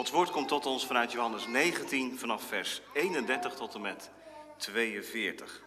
Gods 0.00 0.12
woord 0.12 0.30
komt 0.30 0.48
tot 0.48 0.66
ons 0.66 0.86
vanuit 0.86 1.12
Johannes 1.12 1.46
19 1.46 2.18
vanaf 2.18 2.42
vers 2.42 2.82
31 2.92 3.54
tot 3.54 3.74
en 3.74 3.80
met 3.80 4.10
42. 4.56 5.62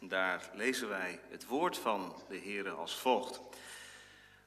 Daar 0.00 0.50
lezen 0.52 0.88
wij 0.88 1.20
het 1.28 1.46
woord 1.46 1.78
van 1.78 2.22
de 2.28 2.36
Heer 2.36 2.70
als 2.70 2.94
volgt. 2.94 3.40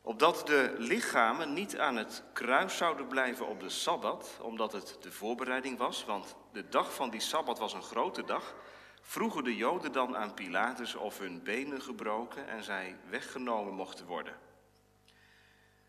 Opdat 0.02 0.48
de 0.48 0.76
lichamen 0.78 1.54
niet 1.54 1.78
aan 1.80 1.96
het 1.96 2.24
kruis 2.34 2.78
zouden 2.78 3.08
blijven 3.08 3.48
op 3.48 3.60
de 3.60 3.70
Sabbat, 3.70 4.38
omdat 4.42 4.72
het 4.72 4.98
de 5.02 5.12
voorbereiding 5.12 5.78
was, 5.78 6.06
want 6.06 6.36
de 6.54 6.70
dag 6.70 6.94
van 6.94 7.10
die 7.10 7.22
Sabbat 7.22 7.60
was 7.60 7.74
een 7.74 7.84
grote 7.84 8.24
dag, 8.24 8.56
vroegen 9.02 9.44
de 9.44 9.56
Joden 9.56 9.92
dan 9.92 10.18
aan 10.18 10.34
Pilatus 10.34 10.96
of 10.96 11.20
hun 11.20 11.44
benen 11.44 11.82
gebroken 11.82 12.48
en 12.48 12.64
zij 12.64 12.98
weggenomen 13.10 13.74
mochten 13.74 14.06
worden. 14.06 14.34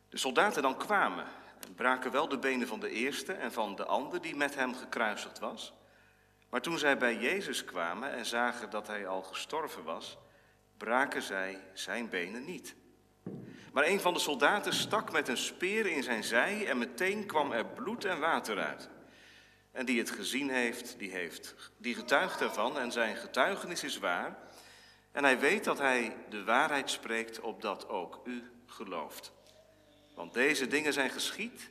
De 0.09 0.19
soldaten 0.19 0.63
dan 0.63 0.77
kwamen 0.77 1.27
en 1.67 1.75
braken 1.75 2.11
wel 2.11 2.29
de 2.29 2.39
benen 2.39 2.69
van 2.69 2.81
de 2.81 2.91
eerste 2.91 3.33
en 3.33 3.53
van 3.53 3.77
de 3.77 3.85
ander 3.85 4.21
die 4.21 4.37
met 4.37 4.55
hem 4.55 4.75
gekruisigd 4.75 5.39
was. 5.39 5.73
Maar 6.49 6.61
toen 6.61 6.79
zij 6.79 6.99
bij 6.99 7.17
Jezus 7.17 7.65
kwamen 7.65 8.13
en 8.13 8.27
zagen 8.27 8.71
dat 8.71 8.87
hij 8.87 9.07
al 9.07 9.23
gestorven 9.23 9.85
was, 9.85 10.19
braken 10.77 11.23
zij 11.23 11.61
zijn 11.73 12.09
benen 12.09 12.45
niet. 12.45 12.75
Maar 13.73 13.87
een 13.87 14.01
van 14.01 14.15
de 14.15 14.21
soldaten 14.21 14.73
stak 14.73 15.13
met 15.13 15.29
een 15.29 15.37
speer 15.37 15.87
in 15.87 16.03
zijn 16.03 16.25
zij 16.25 16.67
en 16.67 16.79
meteen 16.79 17.27
kwam 17.27 17.53
er 17.53 17.67
bloed 17.67 18.05
en 18.05 18.21
water 18.21 18.59
uit. 18.59 18.89
En 19.73 19.87
die 19.87 19.99
het 19.99 20.11
gezien 20.11 20.51
heeft, 20.51 20.99
die, 20.99 21.11
heeft, 21.11 21.55
die 21.77 21.95
getuigt 21.95 22.41
ervan 22.41 22.79
en 22.79 22.93
zijn 22.93 23.17
getuigenis 23.17 23.85
is 23.85 23.99
waar. 23.99 24.39
En 25.13 25.25
hij 25.25 25.39
weet 25.39 25.65
dat 25.65 25.79
hij 25.79 26.17
de 26.29 26.45
waarheid 26.45 26.91
spreekt, 26.91 27.41
opdat 27.41 27.89
ook 27.89 28.21
u 28.25 28.51
gelooft. 28.67 29.33
Want 30.19 30.35
deze 30.35 30.67
dingen 30.67 30.93
zijn 30.93 31.11
geschied, 31.11 31.71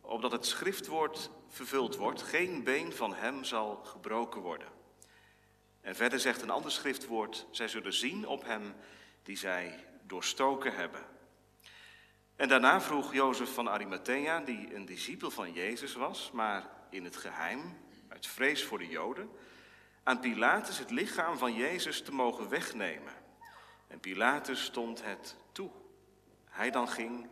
opdat 0.00 0.32
het 0.32 0.46
schriftwoord 0.46 1.30
vervuld 1.48 1.96
wordt. 1.96 2.22
Geen 2.22 2.62
been 2.62 2.92
van 2.92 3.14
hem 3.14 3.44
zal 3.44 3.76
gebroken 3.76 4.40
worden. 4.40 4.68
En 5.80 5.96
verder 5.96 6.20
zegt 6.20 6.42
een 6.42 6.50
ander 6.50 6.70
schriftwoord, 6.70 7.46
zij 7.50 7.68
zullen 7.68 7.92
zien 7.92 8.26
op 8.26 8.44
hem 8.44 8.74
die 9.22 9.36
zij 9.36 9.84
doorstoken 10.02 10.74
hebben. 10.74 11.00
En 12.36 12.48
daarna 12.48 12.80
vroeg 12.80 13.12
Jozef 13.12 13.54
van 13.54 13.68
Arimathea, 13.68 14.40
die 14.40 14.74
een 14.74 14.86
discipel 14.86 15.30
van 15.30 15.52
Jezus 15.52 15.94
was, 15.94 16.30
maar 16.32 16.70
in 16.90 17.04
het 17.04 17.16
geheim, 17.16 17.78
uit 18.08 18.26
vrees 18.26 18.64
voor 18.64 18.78
de 18.78 18.88
Joden, 18.88 19.30
aan 20.02 20.20
Pilatus 20.20 20.78
het 20.78 20.90
lichaam 20.90 21.38
van 21.38 21.54
Jezus 21.54 22.02
te 22.02 22.12
mogen 22.12 22.48
wegnemen. 22.48 23.12
En 23.86 24.00
Pilatus 24.00 24.64
stond 24.64 25.04
het 25.04 25.36
toe. 25.52 25.70
Hij 26.44 26.70
dan 26.70 26.88
ging 26.88 27.28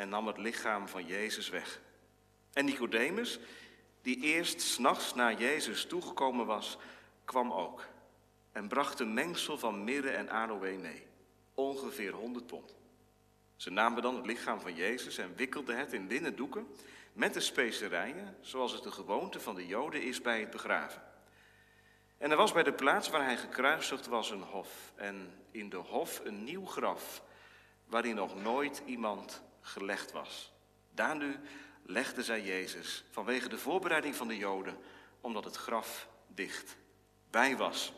en 0.00 0.08
nam 0.08 0.26
het 0.26 0.38
lichaam 0.38 0.88
van 0.88 1.06
Jezus 1.06 1.48
weg. 1.48 1.80
En 2.52 2.64
Nicodemus, 2.64 3.38
die 4.02 4.20
eerst 4.20 4.60
s'nachts 4.60 5.14
naar 5.14 5.34
Jezus 5.34 5.84
toegekomen 5.84 6.46
was, 6.46 6.78
kwam 7.24 7.52
ook 7.52 7.86
en 8.52 8.68
bracht 8.68 9.00
een 9.00 9.14
mengsel 9.14 9.58
van 9.58 9.84
mirre 9.84 10.10
en 10.10 10.28
aloë 10.28 10.76
mee, 10.76 11.06
ongeveer 11.54 12.12
100 12.12 12.46
pond. 12.46 12.74
Ze 13.56 13.70
namen 13.70 14.02
dan 14.02 14.16
het 14.16 14.26
lichaam 14.26 14.60
van 14.60 14.74
Jezus 14.74 15.18
en 15.18 15.36
wikkelden 15.36 15.78
het 15.78 15.92
in 15.92 16.06
linnen 16.06 16.36
doeken 16.36 16.66
met 17.12 17.34
de 17.34 17.40
specerijen, 17.40 18.36
zoals 18.40 18.72
het 18.72 18.82
de 18.82 18.92
gewoonte 18.92 19.40
van 19.40 19.54
de 19.54 19.66
Joden 19.66 20.02
is 20.02 20.20
bij 20.20 20.40
het 20.40 20.50
begraven. 20.50 21.02
En 22.18 22.30
er 22.30 22.36
was 22.36 22.52
bij 22.52 22.62
de 22.62 22.72
plaats 22.72 23.08
waar 23.08 23.24
hij 23.24 23.36
gekruisigd 23.36 24.06
was 24.06 24.30
een 24.30 24.42
hof 24.42 24.92
en 24.94 25.32
in 25.50 25.68
de 25.68 25.76
hof 25.76 26.20
een 26.24 26.44
nieuw 26.44 26.66
graf, 26.66 27.22
waarin 27.86 28.14
nog 28.14 28.42
nooit 28.42 28.82
iemand 28.84 29.42
gelegd 29.60 30.12
was. 30.12 30.52
Daar 30.94 31.16
nu 31.16 31.36
legden 31.82 32.24
zij 32.24 32.42
Jezus 32.42 33.04
vanwege 33.10 33.48
de 33.48 33.58
voorbereiding 33.58 34.14
van 34.16 34.28
de 34.28 34.36
Joden, 34.36 34.78
omdat 35.20 35.44
het 35.44 35.56
graf 35.56 36.08
dicht 36.26 36.76
bij 37.30 37.56
was. 37.56 37.92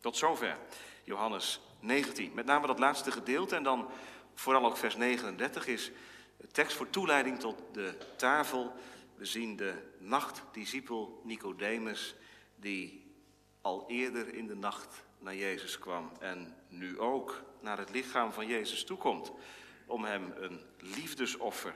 Tot 0.00 0.16
zover 0.16 0.58
Johannes 1.04 1.60
19. 1.80 2.32
Met 2.34 2.46
name 2.46 2.66
dat 2.66 2.78
laatste 2.78 3.10
gedeelte 3.10 3.56
en 3.56 3.62
dan 3.62 3.90
vooral 4.34 4.64
ook 4.64 4.76
vers 4.76 4.96
39 4.96 5.66
is 5.66 5.90
tekst 6.52 6.76
voor 6.76 6.90
toeleiding 6.90 7.38
tot 7.38 7.62
de 7.72 7.96
tafel. 8.16 8.72
We 9.14 9.24
zien 9.24 9.56
de 9.56 9.74
nachtdiscipel 9.98 11.20
Nicodemus, 11.24 12.14
die 12.56 13.14
al 13.60 13.84
eerder 13.88 14.34
in 14.34 14.46
de 14.46 14.56
nacht 14.56 15.02
naar 15.18 15.36
Jezus 15.36 15.78
kwam 15.78 16.12
en 16.20 16.56
nu 16.68 16.98
ook 16.98 17.42
naar 17.60 17.78
het 17.78 17.90
lichaam 17.90 18.32
van 18.32 18.46
Jezus 18.46 18.84
toekomt 18.84 19.32
om 19.92 20.04
hem 20.04 20.32
een 20.36 20.60
liefdesoffer 20.78 21.74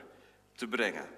te 0.55 0.67
brengen. 0.67 1.09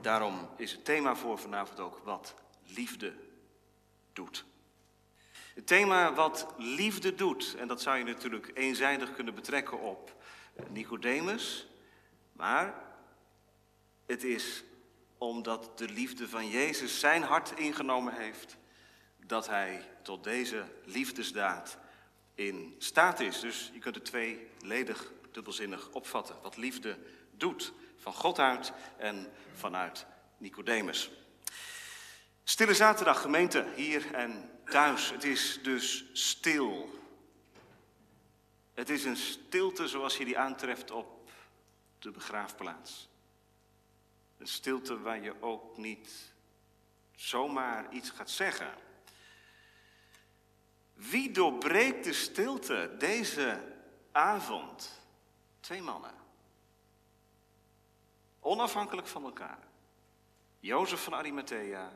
Daarom 0.00 0.48
is 0.56 0.72
het 0.72 0.84
thema 0.84 1.16
voor 1.16 1.38
vanavond 1.38 1.80
ook 1.80 2.00
wat 2.04 2.34
liefde 2.64 3.14
doet. 4.12 4.44
Het 5.54 5.66
thema 5.66 6.12
wat 6.12 6.54
liefde 6.56 7.14
doet, 7.14 7.54
en 7.58 7.68
dat 7.68 7.82
zou 7.82 7.98
je 7.98 8.04
natuurlijk 8.04 8.50
eenzijdig 8.54 9.14
kunnen 9.14 9.34
betrekken 9.34 9.80
op 9.80 10.22
Nicodemus, 10.68 11.66
maar 12.32 12.74
het 14.06 14.24
is 14.24 14.64
omdat 15.18 15.78
de 15.78 15.88
liefde 15.88 16.28
van 16.28 16.48
Jezus 16.48 17.00
zijn 17.00 17.22
hart 17.22 17.58
ingenomen 17.58 18.14
heeft, 18.14 18.56
dat 19.26 19.46
hij 19.46 19.88
tot 20.02 20.24
deze 20.24 20.64
liefdesdaad 20.84 21.78
in 22.34 22.74
staat 22.78 23.20
is. 23.20 23.40
Dus 23.40 23.70
je 23.72 23.78
kunt 23.78 23.94
het 23.94 24.04
tweeledig 24.04 25.12
dubbelzinnig 25.36 25.88
opvatten. 25.90 26.36
Wat 26.42 26.56
liefde 26.56 26.98
doet, 27.30 27.72
van 27.96 28.12
God 28.12 28.38
uit 28.38 28.72
en 28.96 29.32
vanuit 29.54 30.06
Nicodemus. 30.38 31.10
Stille 32.44 32.74
zaterdag, 32.74 33.20
gemeente, 33.20 33.66
hier 33.74 34.14
en 34.14 34.50
thuis. 34.64 35.10
Het 35.10 35.24
is 35.24 35.58
dus 35.62 36.04
stil. 36.12 37.00
Het 38.74 38.90
is 38.90 39.04
een 39.04 39.16
stilte 39.16 39.88
zoals 39.88 40.16
je 40.16 40.24
die 40.24 40.38
aantreft 40.38 40.90
op 40.90 41.30
de 41.98 42.10
begraafplaats. 42.10 43.08
Een 44.38 44.48
stilte 44.48 45.00
waar 45.00 45.22
je 45.22 45.42
ook 45.42 45.76
niet 45.76 46.32
zomaar 47.14 47.92
iets 47.92 48.10
gaat 48.10 48.30
zeggen. 48.30 48.74
Wie 50.94 51.30
doorbreekt 51.30 52.04
de 52.04 52.12
stilte 52.12 52.94
deze 52.98 53.62
avond? 54.12 55.04
Twee 55.66 55.82
mannen. 55.82 56.14
Onafhankelijk 58.40 59.06
van 59.06 59.24
elkaar. 59.24 59.58
Jozef 60.60 61.02
van 61.02 61.14
Arimathea, 61.14 61.92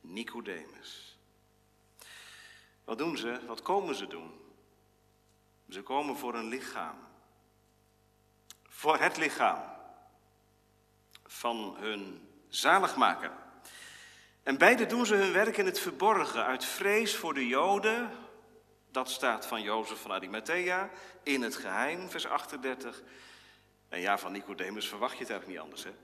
Nicodemus. 0.00 1.18
Wat 2.84 2.98
doen 2.98 3.16
ze? 3.16 3.40
Wat 3.46 3.62
komen 3.62 3.94
ze 3.94 4.06
doen? 4.06 4.30
Ze 5.68 5.82
komen 5.82 6.16
voor 6.16 6.34
een 6.34 6.48
lichaam. 6.48 6.96
Voor 8.68 8.98
het 8.98 9.16
lichaam 9.16 9.62
van 11.24 11.76
hun 11.78 12.28
zaligmaker. 12.48 13.32
En 14.42 14.58
beide 14.58 14.86
doen 14.86 15.06
ze 15.06 15.14
hun 15.14 15.32
werk 15.32 15.56
in 15.56 15.66
het 15.66 15.80
verborgen, 15.80 16.44
uit 16.44 16.64
vrees 16.64 17.16
voor 17.16 17.34
de 17.34 17.46
Joden. 17.46 18.23
Dat 18.94 19.10
staat 19.10 19.46
van 19.46 19.62
Jozef 19.62 20.00
van 20.00 20.12
Arimathea, 20.12 20.90
in 21.22 21.42
het 21.42 21.56
geheim, 21.56 22.10
vers 22.10 22.26
38. 22.26 23.02
En 23.88 24.00
ja, 24.00 24.18
van 24.18 24.32
Nicodemus 24.32 24.88
verwacht 24.88 25.12
je 25.12 25.18
het 25.18 25.30
eigenlijk 25.30 25.60
niet 25.60 25.68
anders, 25.68 25.84
hè? 25.84 25.94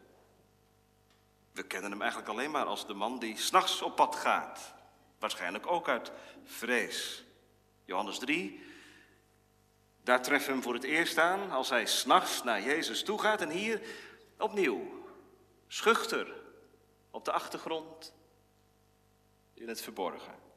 We 1.52 1.62
kennen 1.62 1.90
hem 1.90 2.00
eigenlijk 2.00 2.30
alleen 2.30 2.50
maar 2.50 2.64
als 2.64 2.86
de 2.86 2.94
man 2.94 3.18
die 3.18 3.38
s'nachts 3.38 3.82
op 3.82 3.96
pad 3.96 4.16
gaat. 4.16 4.74
Waarschijnlijk 5.18 5.66
ook 5.66 5.88
uit 5.88 6.12
vrees. 6.44 7.24
Johannes 7.84 8.18
3, 8.18 8.64
daar 10.02 10.22
treffen 10.22 10.46
we 10.46 10.52
hem 10.52 10.62
voor 10.62 10.74
het 10.74 10.84
eerst 10.84 11.18
aan 11.18 11.50
als 11.50 11.68
hij 11.68 11.86
s'nachts 11.86 12.42
naar 12.42 12.62
Jezus 12.62 13.04
toe 13.04 13.20
gaat. 13.20 13.40
En 13.40 13.50
hier 13.50 13.80
opnieuw, 14.38 15.04
schuchter, 15.66 16.34
op 17.10 17.24
de 17.24 17.32
achtergrond, 17.32 18.14
in 19.54 19.68
het 19.68 19.80
verborgen. 19.80 20.49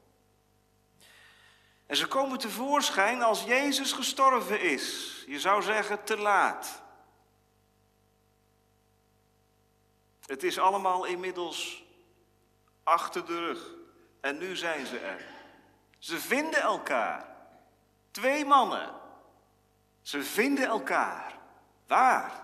En 1.85 1.95
ze 1.95 2.07
komen 2.07 2.37
tevoorschijn 2.37 3.21
als 3.21 3.43
Jezus 3.43 3.91
gestorven 3.91 4.61
is. 4.61 5.23
Je 5.27 5.39
zou 5.39 5.61
zeggen 5.61 6.03
te 6.03 6.17
laat. 6.17 6.81
Het 10.25 10.43
is 10.43 10.59
allemaal 10.59 11.05
inmiddels 11.05 11.83
achter 12.83 13.25
de 13.25 13.39
rug. 13.39 13.73
En 14.21 14.37
nu 14.37 14.55
zijn 14.55 14.85
ze 14.85 14.99
er. 14.99 15.25
Ze 15.97 16.19
vinden 16.19 16.61
elkaar. 16.61 17.35
Twee 18.11 18.45
mannen. 18.45 18.91
Ze 20.01 20.23
vinden 20.23 20.65
elkaar. 20.65 21.39
Waar? 21.87 22.43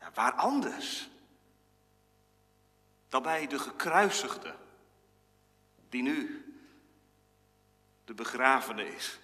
Ja, 0.00 0.10
waar 0.14 0.32
anders? 0.32 1.08
Dan 3.08 3.22
bij 3.22 3.46
de 3.46 3.58
gekruisigde. 3.58 4.54
Die 5.88 6.02
nu 6.02 6.47
de 8.08 8.14
begravene 8.14 8.94
is. 8.94 9.18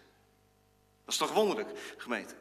Dat 1.04 1.14
is 1.14 1.16
toch 1.16 1.32
wonderlijk, 1.32 1.94
gemeente? 1.96 2.34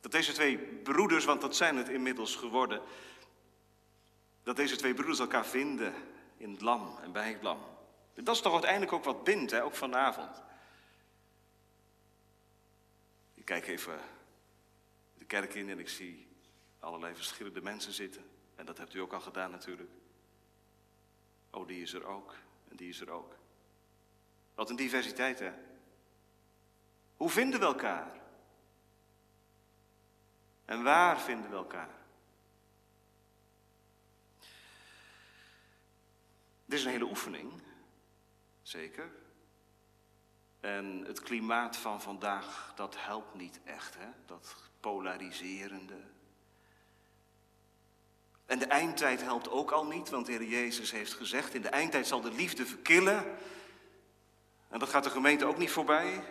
Dat 0.00 0.10
deze 0.10 0.32
twee 0.32 0.58
broeders, 0.58 1.24
want 1.24 1.40
dat 1.40 1.56
zijn 1.56 1.76
het 1.76 1.88
inmiddels 1.88 2.36
geworden, 2.36 2.82
dat 4.42 4.56
deze 4.56 4.76
twee 4.76 4.94
broeders 4.94 5.18
elkaar 5.18 5.46
vinden 5.46 5.94
in 6.36 6.50
het 6.50 6.60
lam 6.60 6.98
en 7.02 7.12
bij 7.12 7.32
het 7.32 7.42
lam. 7.42 7.60
Dat 8.14 8.34
is 8.34 8.40
toch 8.40 8.52
uiteindelijk 8.52 8.92
ook 8.92 9.04
wat 9.04 9.24
bindt, 9.24 9.50
hè? 9.50 9.64
ook 9.64 9.74
vanavond. 9.74 10.42
Ik 13.34 13.44
kijk 13.44 13.66
even 13.66 14.00
de 15.14 15.24
kerk 15.24 15.54
in 15.54 15.70
en 15.70 15.78
ik 15.78 15.88
zie 15.88 16.28
allerlei 16.78 17.14
verschillende 17.14 17.62
mensen 17.62 17.92
zitten. 17.92 18.24
En 18.54 18.66
dat 18.66 18.78
hebt 18.78 18.94
u 18.94 18.98
ook 18.98 19.12
al 19.12 19.20
gedaan 19.20 19.50
natuurlijk. 19.50 19.90
Oh, 21.50 21.66
die 21.66 21.82
is 21.82 21.92
er 21.92 22.04
ook. 22.04 22.34
En 22.68 22.76
die 22.76 22.88
is 22.88 23.00
er 23.00 23.10
ook. 23.10 23.36
Wat 24.56 24.70
een 24.70 24.76
diversiteit, 24.76 25.38
hè? 25.38 25.52
Hoe 27.16 27.30
vinden 27.30 27.60
we 27.60 27.66
elkaar? 27.66 28.10
En 30.64 30.82
waar 30.82 31.20
vinden 31.20 31.50
we 31.50 31.56
elkaar? 31.56 31.94
Dit 36.64 36.78
is 36.78 36.84
een 36.84 36.90
hele 36.90 37.04
oefening, 37.04 37.52
zeker. 38.62 39.10
En 40.60 41.04
het 41.06 41.20
klimaat 41.20 41.76
van 41.76 42.02
vandaag, 42.02 42.72
dat 42.74 42.96
helpt 42.98 43.34
niet 43.34 43.60
echt, 43.64 43.96
hè? 43.98 44.08
dat 44.26 44.56
polariserende. 44.80 46.00
En 48.46 48.58
de 48.58 48.66
eindtijd 48.66 49.22
helpt 49.22 49.48
ook 49.48 49.70
al 49.70 49.86
niet, 49.86 50.08
want 50.08 50.26
de 50.26 50.32
Heer 50.32 50.44
Jezus 50.44 50.90
heeft 50.90 51.12
gezegd, 51.12 51.54
in 51.54 51.62
de 51.62 51.68
eindtijd 51.68 52.06
zal 52.06 52.20
de 52.20 52.32
liefde 52.32 52.66
verkillen. 52.66 53.36
En 54.68 54.78
dat 54.78 54.88
gaat 54.88 55.04
de 55.04 55.10
gemeente 55.10 55.44
ook 55.44 55.58
niet 55.58 55.70
voorbij. 55.70 56.24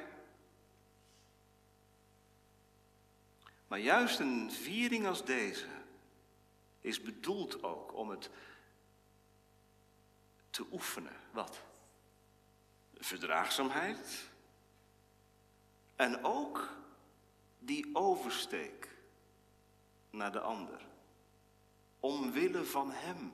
Maar 3.68 3.80
juist 3.80 4.20
een 4.20 4.52
viering 4.52 5.08
als 5.08 5.26
deze 5.26 5.68
is 6.82 7.02
bedoeld 7.02 7.64
ook 7.64 7.94
om 7.94 8.10
het 8.10 8.30
te 10.50 10.66
oefenen. 10.72 11.16
Wat? 11.32 11.62
Verdraagzaamheid. 12.98 14.30
En 15.96 16.24
ook 16.24 16.70
die 17.60 17.90
oversteek 17.94 18.90
naar 20.10 20.32
de 20.32 20.40
ander. 20.40 20.82
Omwille 22.00 22.66
van 22.66 22.92
Hem, 22.92 23.34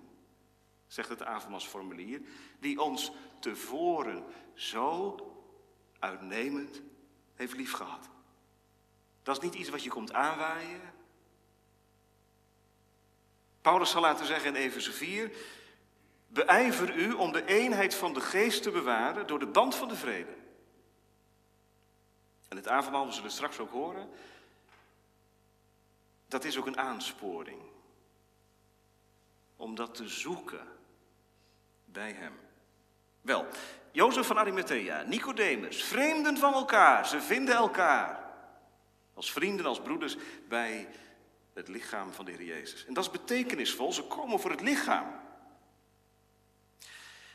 zegt 0.91 1.09
het 1.09 1.23
avondmaalsformulier, 1.23 2.21
die 2.59 2.81
ons 2.81 3.11
tevoren 3.39 4.23
zo 4.53 5.17
uitnemend 5.99 6.81
heeft 7.35 7.55
liefgehad. 7.55 8.09
Dat 9.23 9.37
is 9.37 9.43
niet 9.43 9.53
iets 9.53 9.69
wat 9.69 9.83
je 9.83 9.89
komt 9.89 10.13
aanwaaien. 10.13 10.81
Paulus 13.61 13.89
zal 13.89 14.01
laten 14.01 14.25
zeggen 14.25 14.55
in 14.55 14.61
Efeze 14.61 14.91
4, 14.91 15.31
beijver 16.27 16.95
u 16.95 17.13
om 17.13 17.31
de 17.31 17.45
eenheid 17.45 17.95
van 17.95 18.13
de 18.13 18.21
geest 18.21 18.63
te 18.63 18.71
bewaren 18.71 19.27
door 19.27 19.39
de 19.39 19.47
band 19.47 19.75
van 19.75 19.87
de 19.87 19.95
vrede. 19.95 20.35
En 22.47 22.57
het 22.57 22.67
avondmaal, 22.67 23.05
we 23.05 23.11
zullen 23.11 23.31
straks 23.31 23.59
ook 23.59 23.71
horen, 23.71 24.09
dat 26.27 26.43
is 26.43 26.57
ook 26.57 26.65
een 26.65 26.79
aansporing. 26.79 27.61
Om 29.55 29.75
dat 29.75 29.95
te 29.95 30.07
zoeken 30.07 30.79
bij 31.91 32.11
hem. 32.11 32.39
Wel, 33.21 33.45
Jozef 33.91 34.27
van 34.27 34.37
Arimathea, 34.37 35.01
Nicodemus, 35.01 35.83
vreemden 35.83 36.37
van 36.37 36.53
elkaar, 36.53 37.07
ze 37.07 37.21
vinden 37.21 37.55
elkaar. 37.55 38.19
Als 39.13 39.31
vrienden, 39.31 39.65
als 39.65 39.81
broeders 39.81 40.17
bij 40.47 40.87
het 41.53 41.67
lichaam 41.67 42.13
van 42.13 42.25
de 42.25 42.31
Heer 42.31 42.43
Jezus. 42.43 42.85
En 42.85 42.93
dat 42.93 43.03
is 43.03 43.11
betekenisvol, 43.11 43.93
ze 43.93 44.03
komen 44.03 44.39
voor 44.39 44.51
het 44.51 44.61
lichaam. 44.61 45.19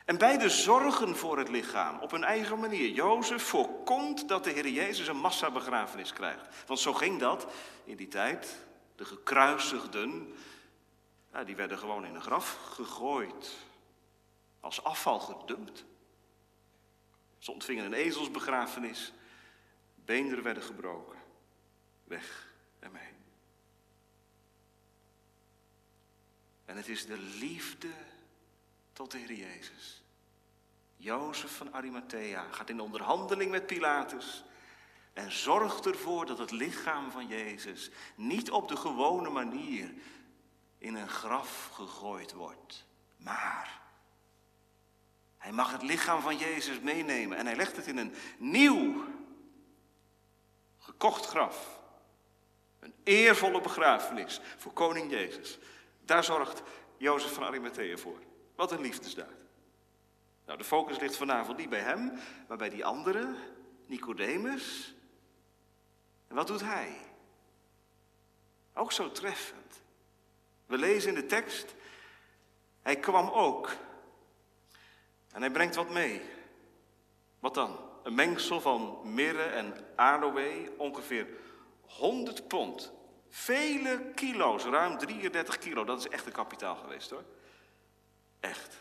En 0.05 0.19
beide 0.19 0.49
zorgen 0.49 1.17
voor 1.17 1.39
het 1.39 1.49
lichaam 1.49 1.99
op 1.99 2.11
hun 2.11 2.25
eigen 2.25 2.59
manier. 2.59 2.89
Jozef 2.89 3.43
voorkomt 3.43 4.29
dat 4.29 4.45
de 4.45 4.51
Heer 4.51 4.69
Jezus 4.69 5.07
een 5.07 5.17
massabegrafenis 5.17 6.13
krijgt. 6.13 6.65
Want 6.67 6.81
zo 6.81 6.93
ging 6.93 7.21
dat 7.21 7.47
in 7.85 7.97
die 7.97 8.09
tijd. 8.09 8.57
De 8.97 9.05
gekruisigden, 9.05 10.35
ja, 11.33 11.45
die 11.45 11.57
werden 11.57 11.79
gewoon 11.79 12.05
in 12.05 12.15
een 12.15 12.23
graf 12.23 12.59
gegooid. 12.75 13.57
Als 14.61 14.85
afval 14.85 15.21
gedumpt. 15.21 15.85
Ze 17.39 17.53
ontvingen 17.53 17.85
een 17.85 17.93
ezelsbegrafenis. 17.93 19.13
Beenderen 19.95 20.45
werden 20.45 20.63
gebroken. 20.63 21.19
Weg 22.05 22.55
ermee. 22.79 23.15
En 26.65 26.77
het 26.77 26.89
is 26.89 27.07
de 27.07 27.19
liefde 27.19 27.91
tot 28.93 29.11
de 29.11 29.19
Heer 29.19 29.33
Jezus. 29.33 30.03
Jozef 30.97 31.57
van 31.57 31.73
Arimathea 31.73 32.47
gaat 32.51 32.71
in 32.71 32.81
onderhandeling 32.81 33.51
met 33.51 33.67
Pilatus 33.67 34.45
en 35.13 35.33
zorgt 35.33 35.87
ervoor 35.87 36.27
dat 36.27 36.39
het 36.39 36.51
lichaam 36.51 37.11
van 37.11 37.27
Jezus 37.27 37.91
niet 38.15 38.51
op 38.51 38.69
de 38.69 38.77
gewone 38.77 39.31
manier 39.31 39.95
in 40.79 40.95
een 40.95 41.09
graf 41.09 41.71
gegooid 41.73 42.33
wordt, 42.33 42.87
maar 43.17 43.81
hij 45.47 45.55
mag 45.55 45.73
het 45.73 45.83
lichaam 45.83 46.21
van 46.21 46.37
Jezus 46.37 46.81
meenemen 46.81 47.39
en 47.39 47.47
hij 47.47 47.57
legt 47.57 47.77
het 47.77 47.87
in 47.87 47.97
een 47.97 48.15
nieuw, 48.39 49.05
gekocht 50.79 51.27
graf. 51.27 51.81
Een 52.79 52.95
eervolle 53.05 53.61
begrafenis 53.61 54.41
voor 54.57 54.73
koning 54.73 55.11
Jezus. 55.11 55.59
Daar 56.05 56.25
zorgt 56.25 56.63
Jozef 56.97 57.33
van 57.33 57.45
Arimathea 57.45 57.97
voor. 57.97 58.19
Wat 58.55 58.73
een 58.73 58.81
liefdesdaad. 58.81 59.33
Nou, 60.47 60.59
de 60.59 60.65
focus 60.65 60.99
ligt 60.99 61.17
vanavond 61.17 61.59
niet 61.59 61.69
bij 61.69 61.81
hem, 61.81 62.13
maar 62.49 62.59
bij 62.59 62.71
die 62.71 62.85
andere, 62.85 63.35
Nicodemus. 63.87 64.95
En 66.29 66.35
wat 66.35 66.47
doet 66.47 66.63
hij? 66.63 66.97
Ook 68.75 68.93
zo 68.93 69.13
treffend. 69.13 69.83
We 70.67 70.79
lezen 70.79 71.09
in 71.09 71.21
de 71.21 71.27
tekst, 71.27 71.75
hij 72.83 72.97
kwam 72.97 73.29
ook. 73.29 73.77
En 75.37 75.43
hij 75.43 75.51
brengt 75.51 75.75
wat 75.75 75.91
mee. 75.91 76.23
Wat 77.39 77.55
dan? 77.55 77.79
Een 78.03 78.15
mengsel 78.15 78.61
van 78.61 79.01
mirre 79.05 79.43
en 79.43 79.75
aloe, 79.97 80.73
ongeveer 80.77 81.27
100 81.81 82.49
pond. 82.49 82.93
Vele 83.29 84.13
kilo's, 84.15 84.65
ruim 84.65 84.99
33 84.99 85.59
kilo. 85.59 85.85
Dat 85.85 85.99
is 85.99 86.09
echt 86.09 86.27
een 86.27 86.33
kapitaal 86.33 86.77
geweest 86.77 87.11
hoor. 87.11 87.25
Echt. 88.41 88.77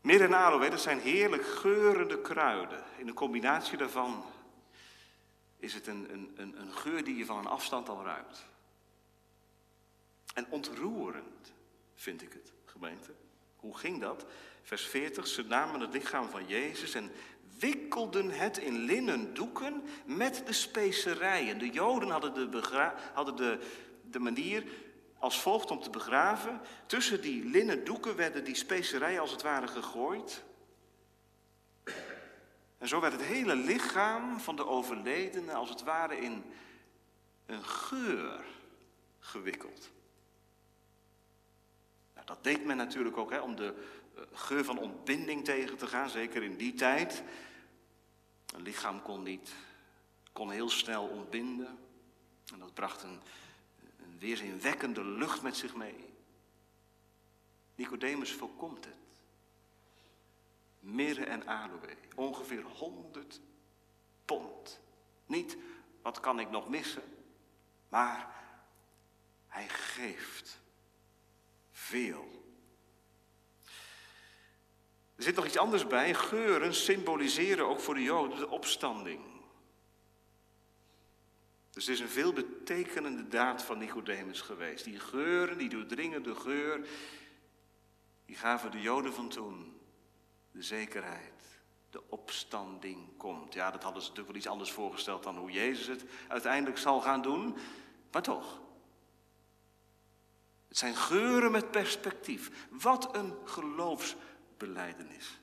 Mirre 0.00 0.24
en 0.24 0.34
aloe, 0.34 0.70
dat 0.70 0.80
zijn 0.80 1.00
heerlijk 1.00 1.46
geurende 1.46 2.20
kruiden. 2.20 2.84
In 2.96 3.06
de 3.06 3.14
combinatie 3.14 3.78
daarvan 3.78 4.24
is 5.56 5.74
het 5.74 5.86
een, 5.86 6.12
een, 6.12 6.32
een, 6.36 6.60
een 6.60 6.72
geur 6.72 7.04
die 7.04 7.16
je 7.16 7.24
van 7.24 7.38
een 7.38 7.46
afstand 7.46 7.88
al 7.88 8.04
ruikt. 8.04 8.46
En 10.34 10.46
ontroerend 10.50 11.56
vind 11.98 12.22
ik 12.22 12.32
het, 12.32 12.52
gemeente. 12.64 13.10
Hoe 13.56 13.76
ging 13.76 14.00
dat? 14.00 14.24
Vers 14.62 14.86
40, 14.86 15.26
ze 15.26 15.42
namen 15.42 15.80
het 15.80 15.92
lichaam 15.92 16.28
van 16.28 16.46
Jezus 16.46 16.94
en 16.94 17.10
wikkelden 17.58 18.30
het 18.30 18.58
in 18.58 18.78
linnen 18.78 19.34
doeken 19.34 19.82
met 20.06 20.42
de 20.46 20.52
specerijen. 20.52 21.58
De 21.58 21.70
Joden 21.70 22.10
hadden 22.10 22.34
de, 22.34 22.92
hadden 23.12 23.36
de, 23.36 23.58
de 24.10 24.18
manier 24.18 24.64
als 25.18 25.40
volgt 25.40 25.70
om 25.70 25.80
te 25.80 25.90
begraven. 25.90 26.60
Tussen 26.86 27.20
die 27.20 27.44
linnen 27.44 27.84
doeken 27.84 28.16
werden 28.16 28.44
die 28.44 28.54
specerijen 28.54 29.20
als 29.20 29.30
het 29.30 29.42
ware 29.42 29.66
gegooid. 29.66 30.42
En 32.78 32.88
zo 32.88 33.00
werd 33.00 33.12
het 33.12 33.22
hele 33.22 33.56
lichaam 33.56 34.40
van 34.40 34.56
de 34.56 34.66
overledene 34.66 35.52
als 35.52 35.68
het 35.68 35.82
ware 35.82 36.20
in 36.20 36.44
een 37.46 37.64
geur 37.64 38.44
gewikkeld. 39.18 39.90
Dat 42.28 42.44
deed 42.44 42.64
men 42.64 42.76
natuurlijk 42.76 43.16
ook 43.16 43.30
hè, 43.30 43.40
om 43.40 43.56
de 43.56 43.74
eh, 44.14 44.22
geur 44.32 44.64
van 44.64 44.78
ontbinding 44.78 45.44
tegen 45.44 45.76
te 45.76 45.86
gaan, 45.86 46.10
zeker 46.10 46.42
in 46.42 46.56
die 46.56 46.74
tijd. 46.74 47.22
Een 48.54 48.62
lichaam 48.62 49.02
kon 49.02 49.22
niet, 49.22 49.54
kon 50.32 50.50
heel 50.50 50.70
snel 50.70 51.06
ontbinden. 51.06 51.78
En 52.52 52.58
dat 52.58 52.74
bracht 52.74 53.02
een, 53.02 53.20
een 54.02 54.18
weerzinwekkende 54.18 55.04
lucht 55.04 55.42
met 55.42 55.56
zich 55.56 55.74
mee. 55.74 56.14
Nicodemus 57.74 58.32
voorkomt 58.32 58.84
het. 58.84 58.96
Mirre 60.80 61.24
en 61.24 61.46
aloe, 61.46 61.96
ongeveer 62.14 62.62
100 62.62 63.40
pond. 64.24 64.80
Niet 65.26 65.56
wat 66.02 66.20
kan 66.20 66.40
ik 66.40 66.50
nog 66.50 66.68
missen, 66.68 67.02
maar 67.88 68.34
hij 69.46 69.68
geeft 69.68 70.60
veel. 71.88 72.28
Er 75.16 75.24
zit 75.24 75.34
nog 75.34 75.46
iets 75.46 75.58
anders 75.58 75.86
bij. 75.86 76.14
Geuren 76.14 76.74
symboliseren 76.74 77.66
ook 77.66 77.80
voor 77.80 77.94
de 77.94 78.02
Joden 78.02 78.38
de 78.38 78.48
opstanding. 78.48 79.20
Dus 81.70 81.86
het 81.86 81.94
is 81.94 82.00
een 82.00 82.08
veelbetekenende 82.08 83.28
daad 83.28 83.62
van 83.62 83.78
Nicodemus 83.78 84.40
geweest. 84.40 84.84
Die 84.84 84.98
geuren, 84.98 85.58
die 85.58 85.68
doordringende 85.68 86.34
geur, 86.34 86.88
die 88.26 88.36
gaven 88.36 88.70
de 88.70 88.80
Joden 88.80 89.12
van 89.12 89.28
toen 89.28 89.80
de 90.50 90.62
zekerheid. 90.62 91.60
De 91.90 92.02
opstanding 92.08 93.16
komt. 93.16 93.54
Ja, 93.54 93.70
dat 93.70 93.82
hadden 93.82 94.02
ze 94.02 94.08
natuurlijk 94.08 94.34
wel 94.34 94.42
iets 94.42 94.52
anders 94.52 94.72
voorgesteld 94.72 95.22
dan 95.22 95.36
hoe 95.36 95.50
Jezus 95.50 95.86
het 95.86 96.04
uiteindelijk 96.28 96.78
zal 96.78 97.00
gaan 97.00 97.22
doen. 97.22 97.56
Maar 98.10 98.22
toch. 98.22 98.60
Het 100.68 100.78
zijn 100.78 100.96
geuren 100.96 101.50
met 101.50 101.70
perspectief. 101.70 102.66
Wat 102.70 103.16
een 103.16 103.34
geloofsbeleidenis. 103.44 105.40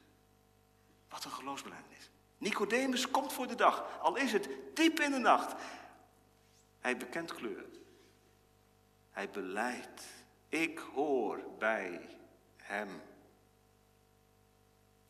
Wat 1.10 1.24
een 1.24 1.32
geloofsbeleidenis. 1.32 2.10
Nicodemus 2.38 3.12
komt 3.12 3.34
voor 3.34 3.48
de 3.48 3.56
dag, 3.56 4.00
al 4.02 4.16
is 4.16 4.32
het 4.32 4.50
diep 4.74 5.00
in 5.00 5.12
de 5.12 5.18
nacht. 5.18 5.62
Hij 6.80 6.98
bekent 6.98 7.34
kleur. 7.34 7.66
Hij 9.12 9.30
beleidt. 9.30 10.04
Ik 10.50 10.80
hoor 10.80 11.44
bij 11.58 12.10
hem. 12.58 13.02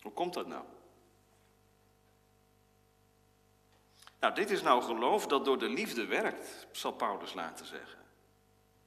Hoe 0.02 0.12
komt 0.12 0.34
dat 0.34 0.48
nou? 0.48 0.64
Nou, 4.20 4.34
dit 4.34 4.50
is 4.50 4.62
nou 4.62 4.82
geloof 4.84 5.28
dat 5.28 5.46
door 5.46 5.58
de 5.58 5.70
liefde 5.70 6.06
werkt, 6.06 6.68
zal 6.72 6.92
Paulus 6.92 7.34
laten 7.34 7.66
zeggen. 7.66 8.05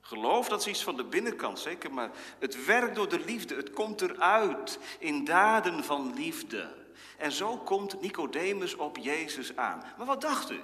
Geloof, 0.08 0.48
dat 0.48 0.60
is 0.60 0.66
iets 0.66 0.82
van 0.82 0.96
de 0.96 1.04
binnenkant, 1.04 1.58
zeker, 1.58 1.92
maar 1.92 2.10
het 2.38 2.64
werkt 2.64 2.94
door 2.94 3.08
de 3.08 3.24
liefde. 3.24 3.54
Het 3.54 3.70
komt 3.70 4.00
eruit 4.00 4.78
in 4.98 5.24
daden 5.24 5.84
van 5.84 6.14
liefde. 6.14 6.86
En 7.16 7.32
zo 7.32 7.58
komt 7.58 8.00
Nicodemus 8.00 8.74
op 8.74 8.96
Jezus 8.96 9.56
aan. 9.56 9.82
Maar 9.96 10.06
wat 10.06 10.20
dacht 10.20 10.50
u? 10.50 10.60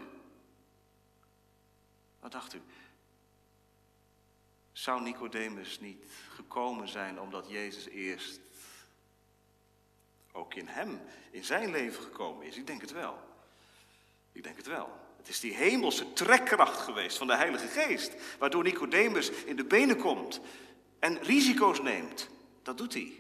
Wat 2.21 2.33
dacht 2.33 2.55
u? 2.55 2.63
Zou 4.73 5.03
Nicodemus 5.03 5.81
niet 5.81 6.05
gekomen 6.29 6.89
zijn 6.89 7.21
omdat 7.21 7.49
Jezus 7.49 7.87
eerst 7.87 8.41
ook 10.33 10.55
in 10.55 10.67
hem, 10.67 11.01
in 11.31 11.45
zijn 11.45 11.71
leven 11.71 12.03
gekomen 12.03 12.47
is? 12.47 12.57
Ik 12.57 12.67
denk 12.67 12.81
het 12.81 12.93
wel. 12.93 13.19
Ik 14.33 14.43
denk 14.43 14.57
het 14.57 14.67
wel. 14.67 15.04
Het 15.25 15.33
is 15.33 15.41
die 15.41 15.55
hemelse 15.55 16.13
trekkracht 16.13 16.81
geweest 16.81 17.19
van 17.19 17.27
de 17.27 17.37
Heilige 17.37 17.67
Geest, 17.67 18.13
waardoor 18.39 18.63
Nicodemus 18.63 19.31
in 19.31 19.57
de 19.57 19.65
benen 19.65 19.99
komt 19.99 20.41
en 20.99 21.23
risico's 21.23 21.81
neemt. 21.81 22.29
Dat 22.63 22.79
doet 22.79 22.95
hij. 22.95 23.13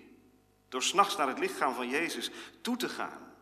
Door 0.68 0.82
s'nachts 0.82 1.16
naar 1.16 1.28
het 1.28 1.38
lichaam 1.38 1.75
van 1.75 1.88
Jezus 1.88 2.30
toe 2.61 2.76
te 2.76 2.88
gaan. 2.88 3.32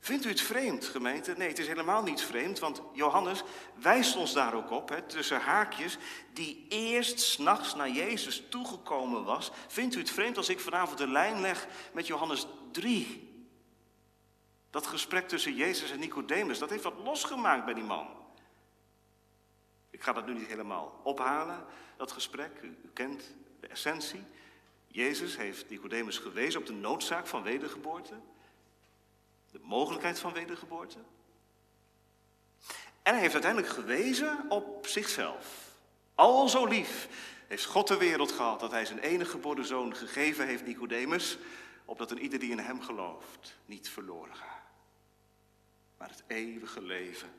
Vindt 0.00 0.24
u 0.24 0.28
het 0.28 0.40
vreemd, 0.40 0.84
gemeente? 0.84 1.34
Nee, 1.36 1.48
het 1.48 1.58
is 1.58 1.66
helemaal 1.66 2.02
niet 2.02 2.22
vreemd, 2.22 2.58
want 2.58 2.82
Johannes 2.92 3.42
wijst 3.74 4.16
ons 4.16 4.32
daar 4.32 4.54
ook 4.54 4.70
op, 4.70 4.88
hè, 4.88 5.02
tussen 5.02 5.40
haakjes, 5.40 5.98
die 6.32 6.66
eerst 6.68 7.20
s'nachts 7.20 7.74
naar 7.74 7.90
Jezus 7.90 8.42
toegekomen 8.48 9.24
was. 9.24 9.50
Vindt 9.68 9.94
u 9.94 9.98
het 9.98 10.10
vreemd 10.10 10.36
als 10.36 10.48
ik 10.48 10.60
vanavond 10.60 10.98
de 10.98 11.08
lijn 11.08 11.40
leg 11.40 11.66
met 11.92 12.06
Johannes 12.06 12.46
3? 12.72 13.31
Dat 14.72 14.86
gesprek 14.86 15.28
tussen 15.28 15.54
Jezus 15.54 15.90
en 15.90 15.98
Nicodemus, 15.98 16.58
dat 16.58 16.70
heeft 16.70 16.82
wat 16.82 16.98
losgemaakt 17.04 17.64
bij 17.64 17.74
die 17.74 17.84
man. 17.84 18.08
Ik 19.90 20.02
ga 20.02 20.12
dat 20.12 20.26
nu 20.26 20.34
niet 20.34 20.46
helemaal 20.46 21.00
ophalen, 21.02 21.64
dat 21.96 22.12
gesprek. 22.12 22.50
U, 22.62 22.76
kent 22.92 23.34
de 23.60 23.66
essentie. 23.66 24.24
Jezus 24.86 25.36
heeft 25.36 25.70
Nicodemus 25.70 26.18
gewezen 26.18 26.60
op 26.60 26.66
de 26.66 26.72
noodzaak 26.72 27.26
van 27.26 27.42
wedergeboorte. 27.42 28.14
De 29.50 29.60
mogelijkheid 29.62 30.18
van 30.18 30.32
wedergeboorte. 30.32 30.98
En 33.02 33.12
hij 33.12 33.20
heeft 33.20 33.32
uiteindelijk 33.32 33.72
gewezen 33.72 34.44
op 34.48 34.86
zichzelf. 34.86 35.70
Al 36.14 36.48
zo 36.48 36.66
lief 36.66 37.08
heeft 37.48 37.64
God 37.64 37.88
de 37.88 37.96
wereld 37.96 38.32
gehad 38.32 38.60
dat 38.60 38.70
hij 38.70 38.84
zijn 38.84 38.98
enige 38.98 39.30
geboren 39.30 39.64
zoon 39.64 39.96
gegeven 39.96 40.46
heeft, 40.46 40.66
Nicodemus, 40.66 41.38
opdat 41.84 42.10
een 42.10 42.22
ieder 42.22 42.38
die 42.38 42.50
in 42.50 42.58
hem 42.58 42.82
gelooft 42.82 43.58
niet 43.64 43.88
verloren 43.88 44.34
gaat, 44.34 44.61
maar 46.02 46.10
het 46.10 46.24
eeuwige 46.26 46.82
leven 46.82 47.32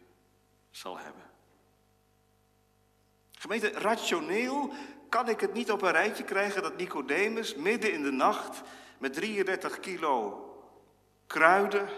zal 0.72 0.98
hebben. 0.98 1.24
Gemeente, 3.32 3.72
rationeel 3.72 4.74
kan 5.10 5.30
ik 5.30 5.40
het 5.40 5.54
niet 5.54 5.72
op 5.72 5.82
een 5.82 5.92
rijtje 5.92 6.24
krijgen 6.24 6.62
dat 6.62 6.78
Nicodemus 6.78 7.56
midden 7.56 7.94
in 7.94 8.04
de 8.04 8.12
nacht 8.12 8.62
met 8.98 9.14
33 9.14 9.80
kilo 9.80 10.48
kruiden 11.28 11.90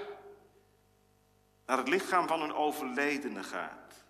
naar 1.66 1.78
het 1.78 1.88
lichaam 1.88 2.28
van 2.28 2.42
een 2.42 2.54
overledene 2.54 3.44
gaat. 3.44 4.04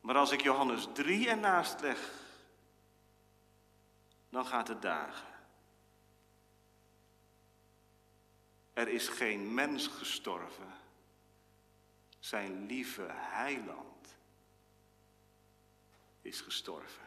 Maar 0.00 0.16
als 0.16 0.30
ik 0.30 0.40
Johannes 0.40 0.88
3 0.92 1.28
ernaast 1.28 1.80
leg, 1.80 2.10
dan 4.28 4.46
gaat 4.46 4.68
het 4.68 4.82
dagen. 4.82 5.29
Er 8.80 8.88
is 8.88 9.08
geen 9.08 9.54
mens 9.54 9.86
gestorven. 9.86 10.72
Zijn 12.18 12.66
lieve 12.66 13.06
heiland 13.10 14.16
is 16.22 16.40
gestorven. 16.40 17.02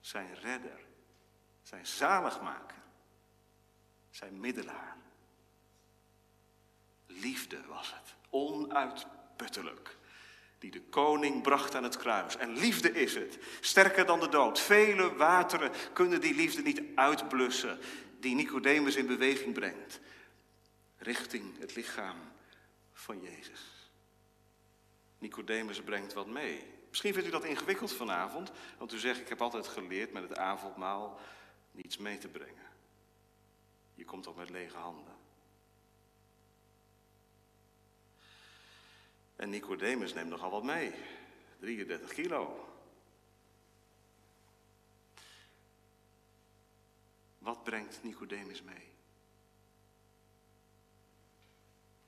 Zijn 0.00 0.34
redder, 0.34 0.80
zijn 1.62 1.86
zaligmaker, 1.86 2.76
zijn 4.10 4.40
middelaar. 4.40 4.96
Liefde 7.06 7.66
was 7.66 7.94
het, 7.94 8.14
onuitputtelijk, 8.30 9.96
die 10.58 10.70
de 10.70 10.82
koning 10.82 11.42
bracht 11.42 11.74
aan 11.74 11.82
het 11.82 11.96
kruis. 11.96 12.36
En 12.36 12.58
liefde 12.58 12.92
is 12.92 13.14
het, 13.14 13.38
sterker 13.60 14.06
dan 14.06 14.20
de 14.20 14.28
dood. 14.28 14.60
Vele 14.60 15.14
wateren 15.14 15.72
kunnen 15.92 16.20
die 16.20 16.34
liefde 16.34 16.62
niet 16.62 16.82
uitblussen, 16.94 17.78
die 18.20 18.34
Nicodemus 18.34 18.96
in 18.96 19.06
beweging 19.06 19.54
brengt, 19.54 20.00
richting 21.06 21.58
het 21.58 21.74
lichaam 21.74 22.16
van 22.92 23.20
Jezus. 23.20 23.90
Nicodemus 25.18 25.82
brengt 25.82 26.12
wat 26.12 26.26
mee. 26.26 26.64
Misschien 26.88 27.12
vindt 27.12 27.28
u 27.28 27.30
dat 27.30 27.44
ingewikkeld 27.44 27.92
vanavond, 27.92 28.52
want 28.78 28.92
u 28.92 28.98
zegt: 28.98 29.20
Ik 29.20 29.28
heb 29.28 29.42
altijd 29.42 29.68
geleerd 29.68 30.12
met 30.12 30.22
het 30.22 30.36
avondmaal 30.36 31.20
niets 31.70 31.96
mee 31.96 32.18
te 32.18 32.28
brengen. 32.28 32.66
Je 33.94 34.04
komt 34.04 34.26
ook 34.26 34.36
met 34.36 34.50
lege 34.50 34.76
handen. 34.76 35.14
En 39.36 39.50
Nicodemus 39.50 40.14
neemt 40.14 40.30
nogal 40.30 40.50
wat 40.50 40.62
mee. 40.62 40.94
33 41.58 42.12
kilo. 42.12 42.68
Wat 47.38 47.64
brengt 47.64 48.02
Nicodemus 48.02 48.62
mee? 48.62 48.94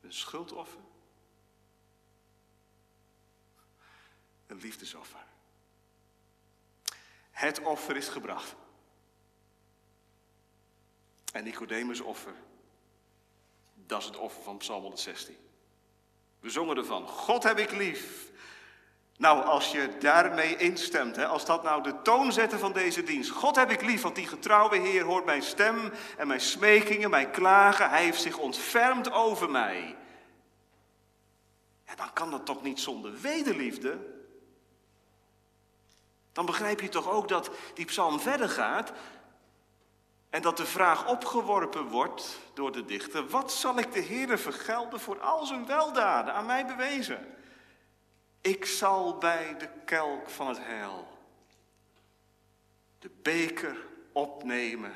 Een 0.08 0.14
schuldoffer? 0.14 0.80
Een 4.46 4.56
liefdesoffer. 4.56 5.24
Het 7.30 7.60
offer 7.60 7.96
is 7.96 8.08
gebracht. 8.08 8.54
En 11.32 11.44
Nicodemus 11.44 12.00
offer, 12.00 12.34
dat 13.74 14.00
is 14.00 14.06
het 14.06 14.16
offer 14.16 14.42
van 14.42 14.56
Psalm 14.56 14.80
116. 14.80 15.36
We 16.40 16.50
zongen 16.50 16.76
ervan, 16.76 17.08
God 17.08 17.42
heb 17.42 17.58
ik 17.58 17.70
lief. 17.70 18.27
Nou, 19.18 19.44
als 19.44 19.70
je 19.70 19.96
daarmee 19.98 20.56
instemt, 20.56 21.16
hè, 21.16 21.26
als 21.26 21.44
dat 21.44 21.62
nou 21.62 21.82
de 21.82 22.02
toon 22.02 22.32
zetten 22.32 22.58
van 22.58 22.72
deze 22.72 23.02
dienst. 23.02 23.30
God 23.30 23.56
heb 23.56 23.70
ik 23.70 23.82
lief, 23.82 24.02
want 24.02 24.14
die 24.14 24.26
getrouwe 24.26 24.78
Heer 24.78 25.04
hoort 25.04 25.24
mijn 25.24 25.42
stem 25.42 25.92
en 26.16 26.26
mijn 26.26 26.40
smekingen, 26.40 27.10
mijn 27.10 27.30
klagen. 27.30 27.90
Hij 27.90 28.02
heeft 28.02 28.20
zich 28.22 28.38
ontfermd 28.38 29.12
over 29.12 29.50
mij. 29.50 29.96
Dan 31.96 32.12
kan 32.12 32.30
dat 32.30 32.46
toch 32.46 32.62
niet 32.62 32.80
zonder 32.80 33.20
wederliefde? 33.20 33.98
Dan 36.32 36.46
begrijp 36.46 36.80
je 36.80 36.88
toch 36.88 37.10
ook 37.10 37.28
dat 37.28 37.50
die 37.74 37.84
psalm 37.84 38.20
verder 38.20 38.48
gaat 38.48 38.92
en 40.30 40.42
dat 40.42 40.56
de 40.56 40.66
vraag 40.66 41.08
opgeworpen 41.08 41.86
wordt 41.86 42.38
door 42.54 42.72
de 42.72 42.84
dichter: 42.84 43.28
wat 43.28 43.52
zal 43.52 43.78
ik 43.78 43.92
de 43.92 44.00
Heer 44.00 44.38
vergelden 44.38 45.00
voor 45.00 45.20
al 45.20 45.46
zijn 45.46 45.66
weldaden 45.66 46.34
aan 46.34 46.46
mij 46.46 46.66
bewezen? 46.66 47.37
Ik 48.40 48.64
zal 48.64 49.18
bij 49.18 49.56
de 49.58 49.68
kelk 49.84 50.30
van 50.30 50.48
het 50.48 50.58
heil 50.58 51.18
de 52.98 53.10
beker 53.22 53.86
opnemen. 54.12 54.92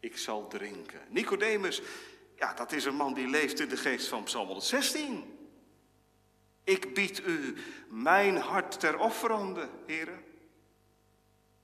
Ik 0.00 0.18
zal 0.18 0.46
drinken. 0.48 1.00
Nicodemus, 1.08 1.82
ja, 2.36 2.54
dat 2.54 2.72
is 2.72 2.84
een 2.84 2.94
man 2.94 3.14
die 3.14 3.28
leeft 3.28 3.60
in 3.60 3.68
de 3.68 3.76
geest 3.76 4.08
van 4.08 4.22
Psalm 4.22 4.46
116. 4.46 5.38
Ik 6.64 6.94
bied 6.94 7.26
u 7.26 7.56
mijn 7.88 8.36
hart 8.36 8.80
ter 8.80 8.98
offerande, 8.98 9.68
heren. 9.86 10.24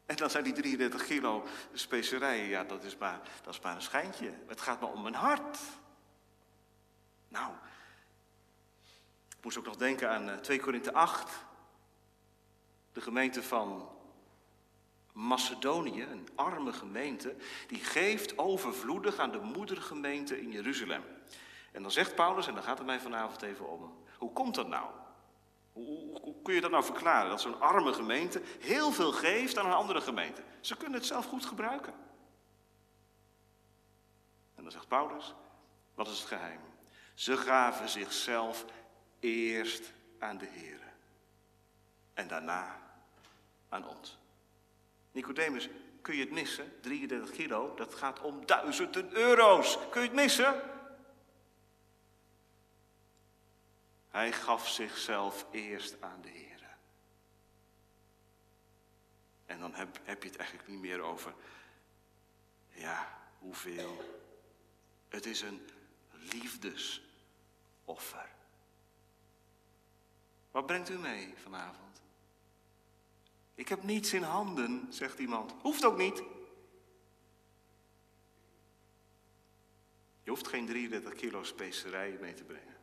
En 0.07 0.17
dan 0.17 0.31
zijn 0.31 0.45
die 0.45 0.53
33 0.53 1.05
kilo 1.05 1.47
specerijen, 1.73 2.49
ja, 2.49 2.65
dat 2.65 2.85
is, 2.85 2.97
maar, 2.97 3.21
dat 3.43 3.55
is 3.55 3.61
maar 3.61 3.75
een 3.75 3.83
schijntje. 3.83 4.33
Het 4.47 4.61
gaat 4.61 4.81
maar 4.81 4.93
om 4.93 5.03
mijn 5.03 5.15
hart. 5.15 5.59
Nou, 7.29 7.53
moest 9.43 9.59
ook 9.59 9.65
nog 9.65 9.77
denken 9.77 10.11
aan 10.11 10.41
2 10.41 10.59
eh, 10.59 10.65
Korinthe 10.65 10.93
8. 10.93 11.31
De 12.93 13.01
gemeente 13.01 13.43
van 13.43 13.89
Macedonië, 15.13 16.03
een 16.03 16.29
arme 16.35 16.73
gemeente, 16.73 17.37
die 17.67 17.79
geeft 17.79 18.39
overvloedig 18.39 19.19
aan 19.19 19.31
de 19.31 19.41
moedergemeente 19.41 20.41
in 20.41 20.51
Jeruzalem. 20.51 21.03
En 21.73 21.83
dan 21.83 21.91
zegt 21.91 22.15
Paulus, 22.15 22.47
en 22.47 22.55
daar 22.55 22.63
gaat 22.63 22.79
het 22.79 22.87
mij 22.87 23.01
vanavond 23.01 23.43
even 23.43 23.69
om, 23.69 24.05
hoe 24.19 24.33
komt 24.33 24.55
dat 24.55 24.69
nou? 24.69 24.91
Hoe, 25.73 26.21
hoe, 26.21 26.43
kun 26.43 26.55
je 26.55 26.61
dat 26.61 26.71
nou 26.71 26.85
verklaren? 26.85 27.31
Dat 27.31 27.41
zo'n 27.41 27.61
arme 27.61 27.93
gemeente 27.93 28.43
heel 28.61 28.93
veel 28.93 29.13
geeft 29.13 29.59
aan 29.59 29.67
een 29.67 29.73
andere 29.73 30.01
gemeente. 30.01 30.43
Ze 30.61 30.77
kunnen 30.77 30.99
het 30.99 31.07
zelf 31.07 31.27
goed 31.27 31.47
gebruiken. 31.47 31.95
En 34.55 34.63
dan 34.63 34.73
zegt 34.73 34.89
Paulus, 34.89 35.35
wat 35.95 36.09
is 36.09 36.19
het 36.19 36.29
geheim? 36.29 36.61
Ze 37.15 37.37
gaven 37.37 37.89
zichzelf 37.89 38.65
eerst 39.23 39.93
aan 40.19 40.39
de 40.39 40.47
Heer. 40.47 40.81
En 42.15 42.29
daarna 42.29 42.81
aan 43.69 43.89
ons. 43.89 44.19
Nicodemus, 45.13 45.69
kun 46.01 46.15
je 46.15 46.21
het 46.21 46.31
missen? 46.31 46.81
33 46.81 47.31
kilo, 47.31 47.75
dat 47.75 47.95
gaat 47.95 48.21
om 48.21 48.47
duizenden 48.47 49.13
euro's. 49.13 49.79
Kun 49.91 50.01
je 50.01 50.07
het 50.07 50.17
missen? 50.17 50.63
Hij 54.09 54.33
gaf 54.33 54.69
zichzelf 54.69 55.47
eerst 55.51 55.97
aan 56.01 56.21
de 56.21 56.29
Heer. 56.29 56.77
En 59.47 59.59
dan 59.59 59.75
heb, 59.75 59.99
heb 60.03 60.23
je 60.23 60.29
het 60.29 60.39
eigenlijk 60.39 60.69
niet 60.69 60.81
meer 60.81 61.01
over, 61.01 61.35
ja, 62.69 63.19
hoeveel. 63.39 64.21
Het 65.09 65.27
is 65.27 65.41
een 65.41 65.69
liefdesoffer. 66.11 68.31
Wat 70.53 70.67
brengt 70.67 70.89
u 70.89 70.99
mee 70.99 71.35
vanavond? 71.37 72.03
Ik 73.55 73.69
heb 73.69 73.83
niets 73.83 74.13
in 74.13 74.23
handen, 74.23 74.93
zegt 74.93 75.19
iemand. 75.19 75.53
Hoeft 75.61 75.85
ook 75.85 75.97
niet. 75.97 76.23
Je 80.23 80.31
hoeft 80.31 80.49
geen 80.49 80.67
33 80.67 81.15
kilo 81.15 81.43
specerijen 81.43 82.21
mee 82.21 82.35
te 82.35 82.45
brengen. 82.45 82.77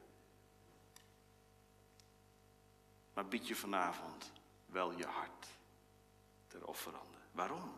Maar 3.14 3.28
bied 3.28 3.48
je 3.48 3.56
vanavond 3.56 4.32
wel 4.66 4.92
je 4.92 5.06
hart 5.06 5.48
ter 6.48 6.68
offerande. 6.68 7.18
Waarom? 7.32 7.74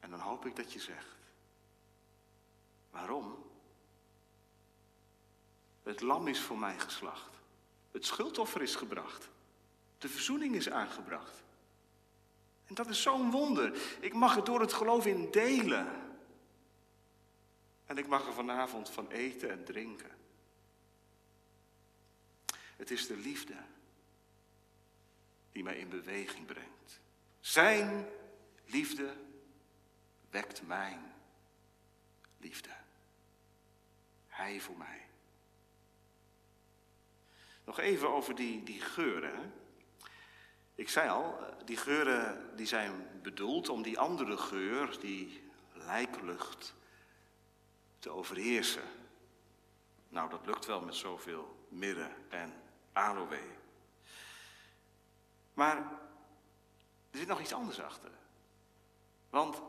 En 0.00 0.10
dan 0.10 0.20
hoop 0.20 0.46
ik 0.46 0.56
dat 0.56 0.72
je 0.72 0.80
zegt, 0.80 1.16
waarom? 2.90 3.47
Het 5.88 6.00
lam 6.00 6.26
is 6.26 6.40
voor 6.40 6.58
mij 6.58 6.78
geslacht. 6.78 7.36
Het 7.90 8.06
schuldoffer 8.06 8.62
is 8.62 8.74
gebracht. 8.74 9.28
De 9.98 10.08
verzoening 10.08 10.54
is 10.54 10.70
aangebracht. 10.70 11.42
En 12.66 12.74
dat 12.74 12.88
is 12.88 13.02
zo'n 13.02 13.30
wonder. 13.30 13.78
Ik 14.00 14.14
mag 14.14 14.36
er 14.36 14.44
door 14.44 14.60
het 14.60 14.72
geloof 14.72 15.06
in 15.06 15.30
delen. 15.30 15.86
En 17.86 17.98
ik 17.98 18.06
mag 18.06 18.26
er 18.26 18.32
vanavond 18.32 18.90
van 18.90 19.10
eten 19.10 19.50
en 19.50 19.64
drinken. 19.64 20.10
Het 22.76 22.90
is 22.90 23.06
de 23.06 23.16
liefde 23.16 23.56
die 25.52 25.62
mij 25.62 25.78
in 25.78 25.88
beweging 25.88 26.46
brengt. 26.46 27.00
Zijn 27.40 28.06
liefde 28.64 29.14
wekt 30.30 30.66
mijn 30.66 31.12
liefde. 32.38 32.70
Hij 34.26 34.60
voor 34.60 34.76
mij. 34.76 35.06
Nog 37.68 37.78
even 37.78 38.08
over 38.08 38.34
die, 38.34 38.62
die 38.62 38.80
geuren. 38.80 39.52
Ik 40.74 40.88
zei 40.88 41.08
al, 41.08 41.38
die 41.64 41.76
geuren 41.76 42.56
die 42.56 42.66
zijn 42.66 43.20
bedoeld 43.22 43.68
om 43.68 43.82
die 43.82 43.98
andere 43.98 44.36
geur, 44.36 44.96
die 45.00 45.42
lijklucht, 45.72 46.74
te 47.98 48.10
overheersen. 48.10 48.82
Nou, 50.08 50.30
dat 50.30 50.46
lukt 50.46 50.66
wel 50.66 50.80
met 50.80 50.94
zoveel 50.94 51.66
mirre 51.68 52.10
en 52.28 52.54
aloe. 52.92 53.40
Maar 55.54 55.76
er 57.10 57.18
zit 57.18 57.28
nog 57.28 57.40
iets 57.40 57.54
anders 57.54 57.80
achter. 57.80 58.10
Want 59.30 59.62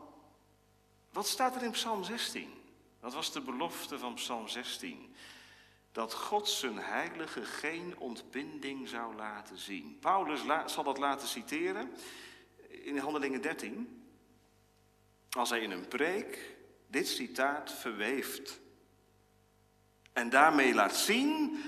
wat 1.10 1.26
staat 1.28 1.56
er 1.56 1.62
in 1.62 1.70
Psalm 1.70 2.04
16? 2.04 2.62
Wat 3.00 3.14
was 3.14 3.32
de 3.32 3.40
belofte 3.40 3.98
van 3.98 4.14
Psalm 4.14 4.48
16? 4.48 5.14
Dat 5.92 6.14
God 6.14 6.48
zijn 6.48 6.78
heilige 6.78 7.44
geen 7.44 7.94
ontbinding 7.98 8.88
zou 8.88 9.14
laten 9.14 9.58
zien. 9.58 9.98
Paulus 10.00 10.40
zal 10.66 10.84
dat 10.84 10.98
laten 10.98 11.28
citeren 11.28 11.90
in 12.68 12.98
Handelingen 12.98 13.40
13. 13.40 14.04
Als 15.30 15.50
hij 15.50 15.60
in 15.60 15.70
een 15.70 15.88
preek 15.88 16.56
dit 16.86 17.08
citaat 17.08 17.72
verweeft. 17.72 18.60
En 20.12 20.30
daarmee 20.30 20.74
laat 20.74 20.96
zien 20.96 21.62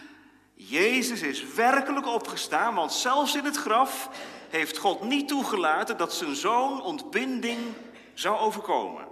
Jezus 0.55 1.23
is 1.23 1.45
werkelijk 1.55 2.07
opgestaan, 2.07 2.75
want 2.75 2.93
zelfs 2.93 3.35
in 3.35 3.45
het 3.45 3.57
graf 3.57 4.11
heeft 4.51 4.79
God 4.79 5.03
niet 5.03 5.29
toegelaten 5.29 5.97
dat 5.97 6.15
zijn 6.15 6.37
zoon 6.37 6.83
ontbinding 6.83 7.59
zou 8.15 8.39
overkomen. 8.39 9.09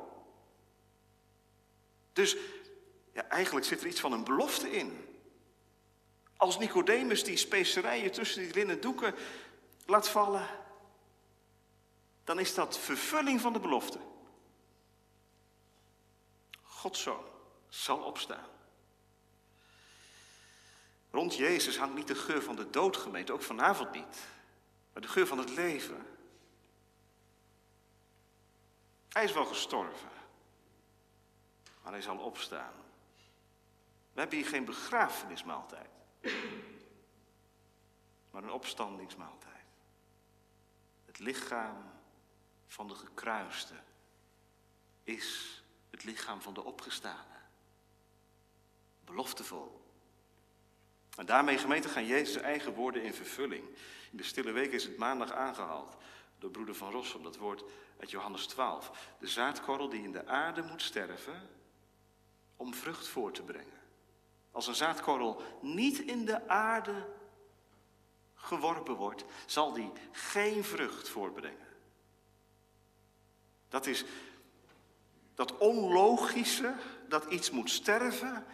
Dus 2.12 2.36
eigenlijk 3.28 3.66
zit 3.66 3.80
er 3.80 3.86
iets 3.86 4.00
van 4.00 4.12
een 4.12 4.24
belofte 4.24 4.70
in. 4.70 5.04
Als 6.36 6.58
Nicodemus 6.58 7.24
die 7.24 7.36
specerijen 7.36 8.12
tussen 8.12 8.42
die 8.42 8.54
linnen 8.54 8.80
doeken 8.80 9.14
laat 9.86 10.08
vallen, 10.08 10.46
dan 12.24 12.38
is 12.38 12.54
dat 12.54 12.78
vervulling 12.78 13.40
van 13.40 13.52
de 13.52 13.60
belofte. 13.60 13.98
Gods 16.62 17.02
zoon 17.02 17.24
zal 17.68 17.98
opstaan. 17.98 18.46
Rond 21.10 21.34
Jezus 21.36 21.78
hangt 21.78 21.94
niet 21.94 22.08
de 22.08 22.14
geur 22.14 22.42
van 22.42 22.56
de 22.56 22.70
dood 22.70 22.96
gemeente, 22.96 23.32
ook 23.32 23.42
vanavond 23.42 23.92
niet, 23.92 24.18
maar 24.92 25.02
de 25.02 25.08
geur 25.08 25.26
van 25.26 25.38
het 25.38 25.50
leven. 25.50 26.06
Hij 29.08 29.24
is 29.24 29.32
wel 29.32 29.44
gestorven, 29.44 30.10
maar 31.82 31.92
hij 31.92 32.02
zal 32.02 32.18
opstaan. 32.18 32.79
We 34.20 34.26
hebben 34.26 34.44
hier 34.44 34.54
geen 34.54 34.64
begrafenismaaltijd, 34.64 35.90
maar 38.30 38.42
een 38.42 38.50
opstandingsmaaltijd. 38.50 39.64
Het 41.04 41.18
lichaam 41.18 41.90
van 42.66 42.88
de 42.88 42.94
gekruiste 42.94 43.74
is 45.04 45.62
het 45.90 46.04
lichaam 46.04 46.42
van 46.42 46.54
de 46.54 46.64
opgestane. 46.64 47.38
Beloftevol. 49.04 49.94
En 51.16 51.26
daarmee, 51.26 51.58
gemeente, 51.58 51.88
gaan 51.88 52.06
Jezus' 52.06 52.42
eigen 52.42 52.74
woorden 52.74 53.02
in 53.02 53.14
vervulling. 53.14 53.64
In 54.10 54.16
de 54.16 54.22
stille 54.22 54.52
week 54.52 54.72
is 54.72 54.84
het 54.84 54.96
maandag 54.96 55.32
aangehaald 55.32 55.96
door 56.38 56.50
broeder 56.50 56.74
van 56.74 56.90
Rossum, 56.90 57.22
dat 57.22 57.36
woord 57.36 57.64
uit 58.00 58.10
Johannes 58.10 58.46
12. 58.46 59.14
De 59.18 59.26
zaadkorrel 59.26 59.88
die 59.88 60.02
in 60.02 60.12
de 60.12 60.26
aarde 60.26 60.62
moet 60.62 60.82
sterven 60.82 61.48
om 62.56 62.74
vrucht 62.74 63.08
voor 63.08 63.32
te 63.32 63.42
brengen. 63.42 63.79
Als 64.50 64.66
een 64.66 64.74
zaadkorrel 64.74 65.42
niet 65.60 65.98
in 65.98 66.24
de 66.24 66.48
aarde 66.48 67.06
geworpen 68.34 68.94
wordt, 68.94 69.24
zal 69.46 69.72
die 69.72 69.92
geen 70.12 70.64
vrucht 70.64 71.08
voortbrengen. 71.08 71.68
Dat 73.68 73.86
is 73.86 74.04
dat 75.34 75.58
onlogische 75.58 76.74
dat 77.08 77.24
iets 77.24 77.50
moet 77.50 77.70
sterven 77.70 78.46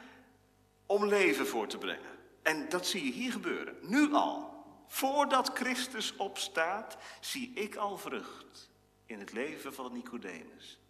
om 0.86 1.06
leven 1.06 1.46
voor 1.46 1.66
te 1.66 1.78
brengen. 1.78 2.18
En 2.42 2.68
dat 2.68 2.86
zie 2.86 3.04
je 3.04 3.12
hier 3.12 3.32
gebeuren, 3.32 3.76
nu 3.80 4.12
al. 4.12 4.54
Voordat 4.86 5.50
Christus 5.54 6.16
opstaat, 6.16 6.96
zie 7.20 7.52
ik 7.52 7.76
al 7.76 7.98
vrucht 7.98 8.70
in 9.06 9.18
het 9.18 9.32
leven 9.32 9.74
van 9.74 9.92
Nicodemus. 9.92 10.80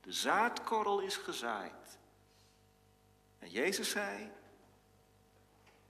De 0.00 0.12
zaadkorrel 0.12 1.00
is 1.00 1.16
gezaaid. 1.16 1.98
En 3.38 3.50
Jezus 3.50 3.90
zei, 3.90 4.30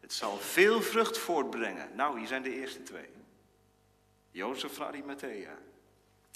het 0.08 0.16
zal 0.16 0.36
veel 0.36 0.82
vrucht 0.82 1.18
voortbrengen. 1.18 1.96
Nou, 1.96 2.18
hier 2.18 2.26
zijn 2.26 2.42
de 2.42 2.54
eerste 2.54 2.82
twee. 2.82 3.08
Jozef 4.30 4.74
van 4.74 4.86
Arimathea, 4.86 5.58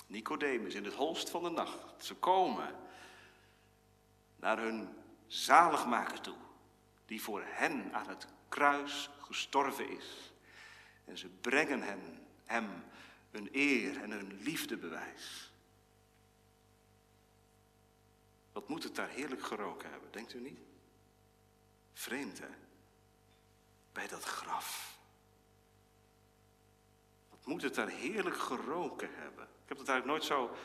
Nicodemus 0.07 0.75
in 0.75 0.85
het 0.85 0.95
holst 0.95 1.31
van 1.31 1.43
de 1.43 1.51
nacht. 1.51 2.05
Ze 2.05 2.15
komen 2.15 2.75
naar 4.37 4.59
hun 4.59 4.89
zaligmaker 5.27 6.21
toe, 6.21 6.37
die 7.07 7.23
voor 7.23 7.43
hen 7.47 7.95
aan 7.95 8.09
het 8.09 8.27
kruis 8.49 9.11
gestorven 9.21 9.89
is. 9.89 10.33
En 11.05 11.19
ze 11.19 11.29
brengen 11.29 11.83
hen, 11.83 12.27
hem 12.45 12.85
hun 13.31 13.49
eer 13.53 14.03
en 14.03 14.11
hun 14.11 14.41
liefdebewijs. 14.43 15.53
Wat 18.53 18.69
moet 18.69 18.83
het 18.83 18.95
daar 18.95 19.09
heerlijk 19.09 19.43
geroken 19.43 19.91
hebben, 19.91 20.13
denkt 20.13 20.35
u 20.35 20.41
niet? 20.41 20.61
Vreemd, 21.93 22.39
hè? 22.39 22.62
Bij 23.93 24.09
dat 24.09 24.25
graf. 24.25 24.99
Wat 27.31 27.47
moet 27.47 27.63
het 27.63 27.75
daar 27.75 27.89
heerlijk 27.89 28.37
geroken 28.37 29.09
hebben? 29.13 29.45
Ik 29.45 29.69
heb 29.69 29.79
het 29.79 29.89
eigenlijk 29.89 30.07
nooit 30.07 30.25
zo 30.25 30.57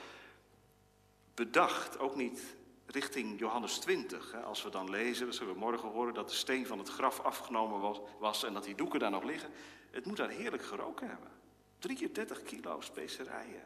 bedacht, 1.34 2.00
ook 2.00 2.16
niet 2.16 2.56
richting 2.86 3.40
Johannes 3.40 3.78
20. 3.78 4.32
Hè. 4.32 4.40
Als 4.40 4.64
we 4.64 4.70
dan 4.70 4.90
lezen, 4.90 5.26
dat 5.26 5.36
zullen 5.36 5.54
we 5.54 5.60
morgen 5.60 5.90
horen, 5.90 6.14
dat 6.14 6.30
de 6.30 6.36
steen 6.36 6.66
van 6.68 6.78
het 6.78 6.90
graf 6.90 7.20
afgenomen 7.20 8.02
was, 8.20 8.44
en 8.44 8.54
dat 8.54 8.64
die 8.64 8.76
doeken 8.76 9.00
daar 9.00 9.12
nog 9.12 9.24
liggen. 9.24 9.52
Het 9.92 10.06
moet 10.06 10.18
daar 10.18 10.30
heerlijk 10.30 10.64
geroken 10.64 11.08
hebben. 11.08 11.32
33 11.80 12.44
kilo 12.44 12.82
specerijen. 12.82 13.62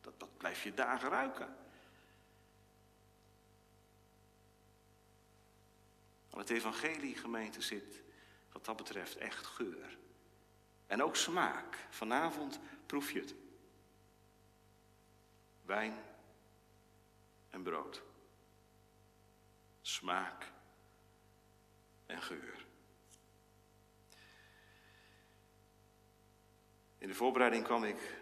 Dat, 0.00 0.12
dat 0.16 0.36
blijf 0.36 0.62
je 0.62 0.74
dagen 0.74 1.08
ruiken. 1.08 1.56
Aan 6.30 6.38
het 6.38 6.50
evangelie 6.50 7.16
gemeente 7.16 7.60
zit 7.60 8.02
wat 8.52 8.64
dat 8.64 8.76
betreft 8.76 9.16
echt 9.16 9.46
geur. 9.46 9.98
En 10.86 11.02
ook 11.02 11.16
smaak. 11.16 11.78
Vanavond 11.90 12.60
proef 12.86 13.10
je 13.10 13.20
het. 13.20 13.34
Wijn 15.62 15.98
en 17.50 17.62
brood. 17.62 18.02
Smaak 19.80 20.52
en 22.06 22.22
geur. 22.22 22.66
In 26.98 27.08
de 27.08 27.14
voorbereiding 27.14 27.64
kwam 27.64 27.84
ik 27.84 28.16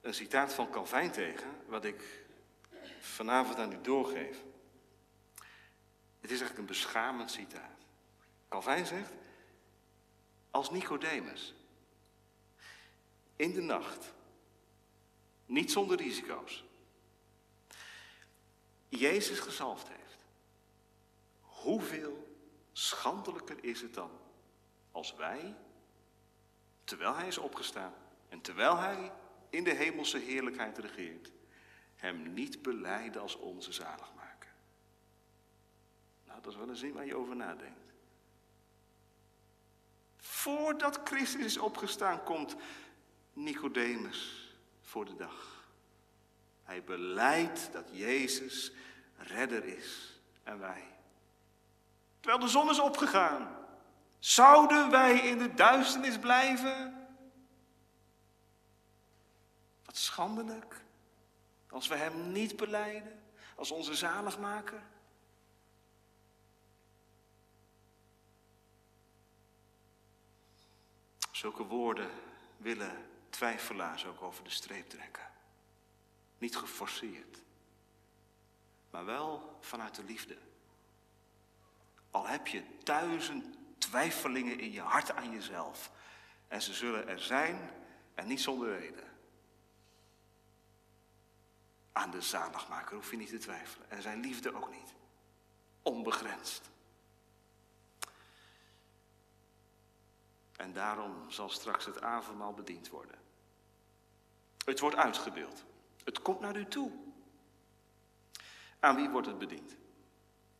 een 0.00 0.14
citaat 0.14 0.54
van 0.54 0.70
Calvijn 0.70 1.10
tegen, 1.10 1.50
wat 1.66 1.84
ik 1.84 2.24
vanavond 3.00 3.58
aan 3.58 3.72
u 3.72 3.80
doorgeef. 3.80 4.42
Het 6.20 6.30
is 6.30 6.40
eigenlijk 6.40 6.58
een 6.58 6.66
beschamend 6.66 7.30
citaat. 7.30 7.84
Calvijn 8.48 8.86
zegt, 8.86 9.12
als 10.50 10.70
Nicodemus 10.70 11.54
in 13.36 13.52
de 13.52 13.60
nacht, 13.60 14.12
niet 15.46 15.72
zonder 15.72 15.96
risico's, 15.96 16.64
Jezus 18.88 19.38
gezalfd 19.38 19.88
heeft, 19.88 20.24
hoeveel 21.40 22.36
schandelijker 22.72 23.64
is 23.64 23.80
het 23.80 23.94
dan 23.94 24.10
als 24.90 25.14
wij, 25.14 25.56
terwijl 26.84 27.14
hij 27.14 27.26
is 27.26 27.38
opgestaan 27.38 27.94
en 28.28 28.40
terwijl 28.40 28.76
hij 28.76 29.12
in 29.50 29.64
de 29.64 29.74
hemelse 29.74 30.18
heerlijkheid 30.18 30.78
regeert, 30.78 31.32
hem 31.94 32.32
niet 32.32 32.62
beleiden 32.62 33.22
als 33.22 33.36
onze 33.36 33.72
zaligmaker. 33.72 34.52
Nou, 36.26 36.40
dat 36.40 36.52
is 36.52 36.58
wel 36.58 36.68
een 36.68 36.76
zin 36.76 36.92
waar 36.92 37.06
je 37.06 37.16
over 37.16 37.36
nadenkt. 37.36 37.89
Voordat 40.40 41.00
Christus 41.04 41.44
is 41.44 41.58
opgestaan, 41.58 42.24
komt 42.24 42.56
Nicodemus 43.32 44.52
voor 44.82 45.04
de 45.04 45.16
dag. 45.16 45.68
Hij 46.64 46.84
beleidt 46.84 47.72
dat 47.72 47.88
Jezus 47.92 48.72
redder 49.16 49.64
is 49.64 50.20
en 50.42 50.58
wij. 50.58 50.84
Terwijl 52.20 52.42
de 52.44 52.50
zon 52.50 52.70
is 52.70 52.78
opgegaan, 52.78 53.56
zouden 54.18 54.90
wij 54.90 55.18
in 55.18 55.38
de 55.38 55.54
duisternis 55.54 56.18
blijven? 56.18 57.08
Wat 59.84 59.96
schandelijk 59.96 60.84
als 61.68 61.88
we 61.88 61.94
Hem 61.96 62.32
niet 62.32 62.56
beleiden 62.56 63.22
als 63.56 63.70
onze 63.70 63.94
zaligmaker. 63.94 64.82
Zulke 71.40 71.64
woorden 71.64 72.10
willen 72.56 73.06
twijfelaars 73.30 74.06
ook 74.06 74.22
over 74.22 74.44
de 74.44 74.50
streep 74.50 74.88
trekken. 74.88 75.30
Niet 76.38 76.56
geforceerd, 76.56 77.42
maar 78.90 79.04
wel 79.04 79.58
vanuit 79.60 79.94
de 79.94 80.04
liefde. 80.04 80.36
Al 82.10 82.26
heb 82.26 82.46
je 82.46 82.64
duizend 82.82 83.56
twijfelingen 83.78 84.58
in 84.58 84.72
je 84.72 84.80
hart 84.80 85.12
aan 85.12 85.30
jezelf. 85.30 85.90
En 86.48 86.62
ze 86.62 86.74
zullen 86.74 87.08
er 87.08 87.20
zijn 87.20 87.70
en 88.14 88.26
niet 88.26 88.40
zonder 88.40 88.78
reden. 88.78 89.08
Aan 91.92 92.10
de 92.10 92.20
zaligmaker 92.22 92.96
hoef 92.96 93.10
je 93.10 93.16
niet 93.16 93.28
te 93.28 93.38
twijfelen. 93.38 93.90
En 93.90 94.02
zijn 94.02 94.20
liefde 94.20 94.54
ook 94.54 94.70
niet. 94.70 94.94
Onbegrensd. 95.82 96.69
En 100.60 100.72
daarom 100.72 101.30
zal 101.30 101.48
straks 101.48 101.84
het 101.84 102.02
avondmaal 102.02 102.52
bediend 102.52 102.88
worden. 102.88 103.18
Het 104.64 104.80
wordt 104.80 104.96
uitgedeeld. 104.96 105.64
Het 106.04 106.22
komt 106.22 106.40
naar 106.40 106.56
u 106.56 106.66
toe. 106.66 106.92
Aan 108.80 108.96
wie 108.96 109.08
wordt 109.08 109.26
het 109.26 109.38
bediend? 109.38 109.76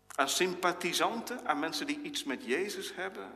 Aan 0.07 0.29
sympathisanten, 0.29 1.47
aan 1.47 1.59
mensen 1.59 1.87
die 1.87 2.03
iets 2.03 2.25
met 2.25 2.45
Jezus 2.45 2.95
hebben. 2.95 3.33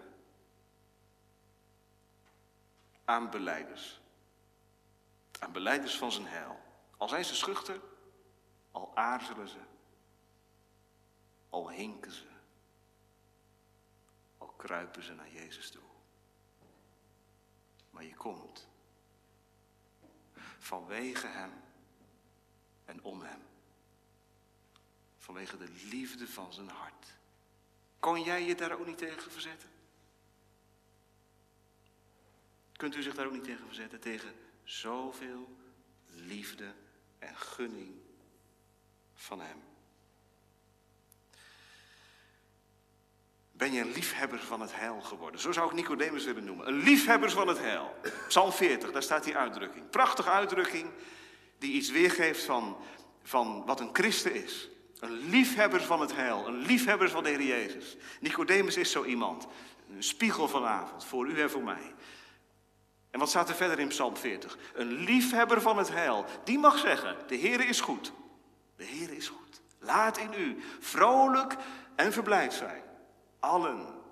Aan 3.04 3.30
beleiders. 3.30 4.00
Aan 5.40 5.52
beleiders 5.52 5.98
van 5.98 6.12
zijn 6.12 6.26
heil. 6.26 6.60
Al 6.96 7.08
zijn 7.08 7.24
ze 7.24 7.34
schuchter, 7.34 7.80
al 8.70 8.96
aarzelen 8.96 9.48
ze, 9.48 9.60
al 11.48 11.70
hinken 11.70 12.12
ze, 12.12 12.26
al 14.38 14.48
kruipen 14.48 15.02
ze 15.02 15.14
naar 15.14 15.30
Jezus 15.30 15.70
toe. 15.70 15.93
Maar 17.94 18.04
je 18.04 18.14
komt 18.14 18.68
vanwege 20.58 21.26
Hem 21.26 21.52
en 22.84 23.02
om 23.02 23.22
Hem. 23.22 23.40
Vanwege 25.18 25.56
de 25.56 25.70
liefde 25.90 26.28
van 26.28 26.52
zijn 26.52 26.68
hart. 26.68 27.16
Kon 27.98 28.22
jij 28.22 28.44
je 28.44 28.54
daar 28.54 28.78
ook 28.78 28.86
niet 28.86 28.98
tegen 28.98 29.32
verzetten? 29.32 29.68
Kunt 32.72 32.96
u 32.96 33.02
zich 33.02 33.14
daar 33.14 33.26
ook 33.26 33.32
niet 33.32 33.44
tegen 33.44 33.66
verzetten? 33.66 34.00
Tegen 34.00 34.34
zoveel 34.64 35.56
liefde 36.06 36.74
en 37.18 37.36
gunning 37.36 38.00
van 39.14 39.40
Hem. 39.40 39.62
Ben 43.64 43.72
je 43.72 43.80
een 43.80 43.92
liefhebber 43.92 44.38
van 44.38 44.60
het 44.60 44.74
heil 44.74 45.00
geworden? 45.00 45.40
Zo 45.40 45.52
zou 45.52 45.68
ik 45.68 45.74
Nicodemus 45.74 46.24
willen 46.24 46.44
noemen. 46.44 46.68
Een 46.68 46.82
liefhebber 46.82 47.30
van 47.30 47.48
het 47.48 47.58
heil. 47.58 47.94
Psalm 48.28 48.52
40, 48.52 48.92
daar 48.92 49.02
staat 49.02 49.24
die 49.24 49.36
uitdrukking. 49.36 49.90
Prachtige 49.90 50.30
uitdrukking 50.30 50.90
die 51.58 51.72
iets 51.72 51.90
weergeeft 51.90 52.44
van, 52.44 52.76
van 53.22 53.62
wat 53.66 53.80
een 53.80 53.88
christen 53.92 54.34
is. 54.34 54.68
Een 54.98 55.28
liefhebber 55.28 55.82
van 55.82 56.00
het 56.00 56.14
heil, 56.14 56.46
een 56.46 56.56
liefhebber 56.56 57.10
van 57.10 57.22
de 57.22 57.28
Heer 57.28 57.42
Jezus. 57.42 57.96
Nicodemus 58.20 58.76
is 58.76 58.90
zo 58.90 59.04
iemand. 59.04 59.46
Een 59.94 60.02
spiegel 60.02 60.48
vanavond, 60.48 61.04
voor 61.04 61.26
u 61.26 61.40
en 61.40 61.50
voor 61.50 61.64
mij. 61.64 61.94
En 63.10 63.18
wat 63.18 63.28
staat 63.28 63.48
er 63.48 63.54
verder 63.54 63.78
in 63.78 63.88
Psalm 63.88 64.16
40? 64.16 64.58
Een 64.74 64.92
liefhebber 64.92 65.60
van 65.60 65.78
het 65.78 65.88
heil, 65.88 66.24
die 66.44 66.58
mag 66.58 66.78
zeggen, 66.78 67.16
de 67.26 67.36
Heer 67.36 67.68
is 67.68 67.80
goed. 67.80 68.12
De 68.76 68.84
Heer 68.84 69.12
is 69.12 69.28
goed. 69.28 69.60
Laat 69.78 70.18
in 70.18 70.32
u 70.36 70.62
vrolijk 70.80 71.56
en 71.96 72.12
verblijd 72.12 72.52
zijn. 72.52 72.82
Allen 73.44 74.02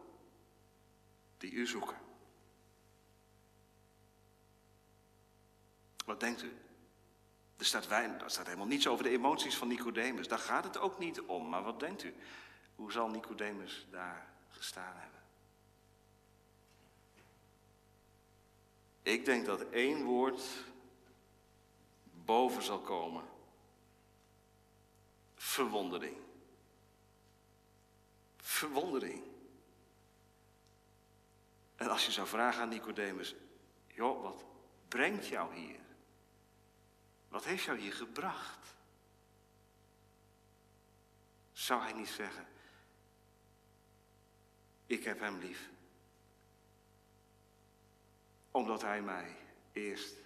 die 1.39 1.53
u 1.53 1.67
zoeken. 1.67 1.97
Wat 6.05 6.21
denkt 6.21 6.43
u? 6.43 6.57
Er 7.57 7.65
staat, 7.65 7.91
er 7.91 8.31
staat 8.31 8.47
helemaal 8.47 8.67
niets 8.67 8.87
over 8.87 9.05
de 9.05 9.11
emoties 9.11 9.57
van 9.57 9.69
Nicodemus. 9.69 10.29
Daar 10.29 10.39
gaat 10.39 10.65
het 10.65 10.79
ook 10.79 10.99
niet 10.99 11.21
om. 11.21 11.49
Maar 11.49 11.63
wat 11.63 11.81
denkt 11.81 12.03
u? 12.03 12.15
Hoe 12.75 12.93
zal 12.93 13.09
Nicodemus 13.09 13.87
daar 13.91 14.35
gestaan 14.49 14.97
hebben? 14.97 15.21
Ik 19.03 19.25
denk 19.25 19.47
dat 19.47 19.61
één 19.61 20.05
woord 20.05 20.43
boven 22.25 22.63
zal 22.63 22.81
komen. 22.81 23.25
Verwondering. 25.35 26.22
Verwondering. 28.53 29.23
En 31.77 31.89
als 31.89 32.07
je 32.07 32.13
zou 32.13 32.27
vragen 32.27 32.63
aan 32.63 32.69
Nicodemus, 32.69 33.35
joh, 33.87 34.23
wat 34.23 34.45
brengt 34.89 35.27
jou 35.27 35.55
hier? 35.55 35.81
Wat 37.29 37.45
heeft 37.45 37.65
jou 37.65 37.79
hier 37.79 37.93
gebracht? 37.93 38.75
Zou 41.53 41.83
hij 41.83 41.93
niet 41.93 42.09
zeggen, 42.09 42.47
ik 44.87 45.05
heb 45.05 45.21
hem 45.21 45.39
lief 45.39 45.69
omdat 48.51 48.83
hij 48.83 49.03
mij 49.03 49.37
eerst 49.73 50.17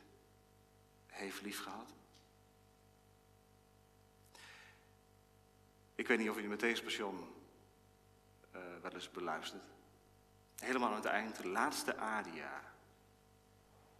heeft 1.06 1.42
liefgehad. 1.42 1.92
Ik 5.94 6.06
weet 6.06 6.18
niet 6.18 6.30
of 6.30 6.38
u 6.38 6.56
Matthäus 6.56 6.82
Passion 6.82 7.35
uh, 8.56 8.82
wel 8.82 8.92
eens 8.92 9.10
beluisterd. 9.10 9.64
Helemaal 10.56 10.88
aan 10.88 10.94
het 10.94 11.04
eind, 11.04 11.36
de 11.36 11.48
laatste 11.48 11.96
aria. 11.96 12.62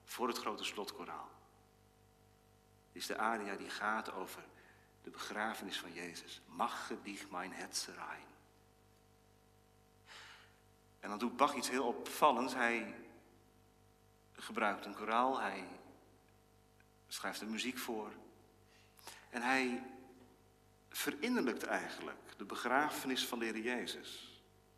Voor 0.04 0.28
het 0.28 0.38
grote 0.38 0.64
slotkoraal. 0.64 1.28
Is 2.92 3.06
de 3.06 3.18
aria 3.18 3.56
die 3.56 3.70
gaat 3.70 4.12
over 4.12 4.44
de 5.02 5.10
begrafenis 5.10 5.78
van 5.78 5.92
Jezus. 5.92 6.40
Mag 6.46 6.92
dich 7.02 7.30
mijn 7.30 7.52
Hetzerijn. 7.52 8.24
En 11.00 11.08
dan 11.08 11.18
doet 11.18 11.36
Bach 11.36 11.54
iets 11.54 11.70
heel 11.70 11.86
opvallends. 11.86 12.54
Hij 12.54 12.94
gebruikt 14.32 14.84
een 14.84 14.94
koraal, 14.94 15.40
hij 15.40 15.64
schrijft 17.08 17.40
de 17.40 17.46
muziek 17.46 17.78
voor. 17.78 18.12
En 19.30 19.42
hij 19.42 19.82
verinnerlijkt 20.88 21.62
eigenlijk 21.62 22.38
de 22.38 22.44
begrafenis 22.44 23.26
van 23.26 23.38
de 23.38 23.62
Jezus. 23.62 24.35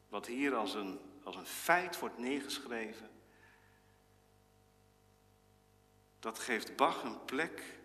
Wat 0.08 0.26
hier 0.26 0.54
als 0.54 0.74
een, 0.74 1.00
als 1.24 1.36
een 1.36 1.46
feit 1.46 1.98
wordt 1.98 2.18
neergeschreven. 2.18 3.10
Dat 6.18 6.38
geeft 6.38 6.76
Bach 6.76 7.02
een 7.02 7.24
plek 7.24 7.78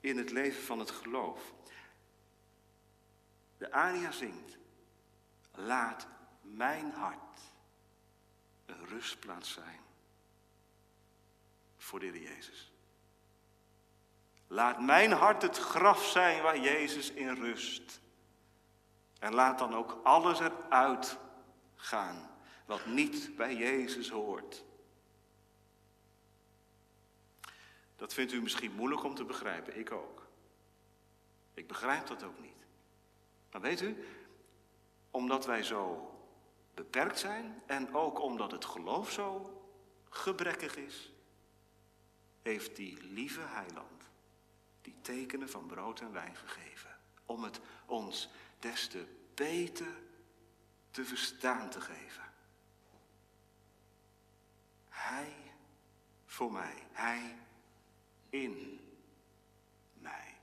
in 0.00 0.16
het 0.16 0.30
leven 0.30 0.62
van 0.62 0.78
het 0.78 0.90
geloof. 0.90 1.54
De 3.58 3.72
aria 3.72 4.10
zingt. 4.10 4.58
Laat 5.52 6.06
mijn 6.40 6.90
hart 6.90 7.40
een 8.66 8.86
rustplaats 8.86 9.52
zijn 9.52 9.80
voor 11.76 12.00
de 12.00 12.06
Heer 12.06 12.22
Jezus. 12.22 12.72
Laat 14.46 14.80
mijn 14.80 15.12
hart 15.12 15.42
het 15.42 15.58
graf 15.58 16.04
zijn 16.04 16.42
waar 16.42 16.60
Jezus 16.60 17.10
in 17.10 17.34
rust. 17.34 18.00
En 19.18 19.34
laat 19.34 19.58
dan 19.58 19.74
ook 19.74 20.00
alles 20.02 20.40
eruit 20.40 21.18
gaan 21.74 22.30
wat 22.66 22.86
niet 22.86 23.36
bij 23.36 23.56
Jezus 23.56 24.10
hoort. 24.10 24.64
Dat 27.96 28.14
vindt 28.14 28.32
u 28.32 28.42
misschien 28.42 28.72
moeilijk 28.72 29.04
om 29.04 29.14
te 29.14 29.24
begrijpen, 29.24 29.78
ik 29.78 29.92
ook. 29.92 30.26
Ik 31.54 31.66
begrijp 31.66 32.06
dat 32.06 32.22
ook 32.22 32.40
niet. 32.40 32.66
Maar 33.52 33.60
weet 33.60 33.80
u, 33.80 34.04
omdat 35.10 35.46
wij 35.46 35.62
zo 35.62 36.10
beperkt 36.74 37.18
zijn 37.18 37.62
en 37.66 37.94
ook 37.94 38.20
omdat 38.20 38.50
het 38.50 38.64
geloof 38.64 39.10
zo 39.10 39.60
gebrekkig 40.08 40.76
is, 40.76 41.12
heeft 42.42 42.76
die 42.76 43.02
lieve 43.02 43.40
heiland 43.40 44.10
die 44.82 44.94
tekenen 45.00 45.48
van 45.48 45.66
brood 45.66 46.00
en 46.00 46.12
wijn 46.12 46.36
gegeven. 46.36 46.98
Om 47.26 47.42
het 47.42 47.60
ons 47.86 48.28
des 48.58 48.88
te 48.88 49.06
beter 49.34 50.04
te 50.90 51.04
verstaan 51.04 51.70
te 51.70 51.80
geven. 51.80 52.32
Hij 54.88 55.52
voor 56.24 56.52
mij, 56.52 56.86
hij 56.92 57.38
in 58.28 58.80
mij. 59.92 60.34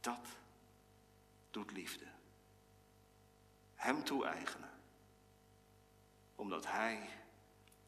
Dat 0.00 0.26
doet 1.50 1.70
liefde. 1.70 2.06
Hem 3.74 4.04
toe-eigenen. 4.04 4.70
Omdat 6.34 6.66
hij 6.66 7.08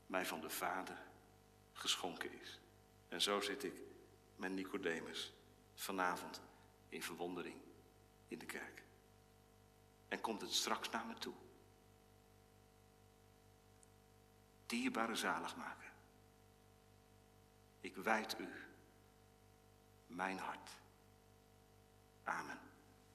mij 0.06 0.26
van 0.26 0.40
de 0.40 0.50
Vader 0.50 1.02
geschonken 1.72 2.40
is. 2.40 2.60
En 3.08 3.22
zo 3.22 3.40
zit 3.40 3.64
ik 3.64 3.74
met 4.36 4.52
Nicodemus 4.52 5.32
vanavond 5.74 6.42
in 6.88 7.02
verwondering 7.02 7.60
in 8.32 8.38
de 8.38 8.46
kerk. 8.46 8.82
En 10.08 10.20
komt 10.20 10.40
het 10.40 10.52
straks 10.52 10.90
naar 10.90 11.06
me 11.06 11.14
toe. 11.14 11.34
Dierbare 14.66 15.14
zaligmaker. 15.14 15.92
Ik 17.80 17.96
wijd 17.96 18.38
u 18.38 18.48
mijn 20.06 20.38
hart. 20.38 20.70
Amen. 22.24 22.58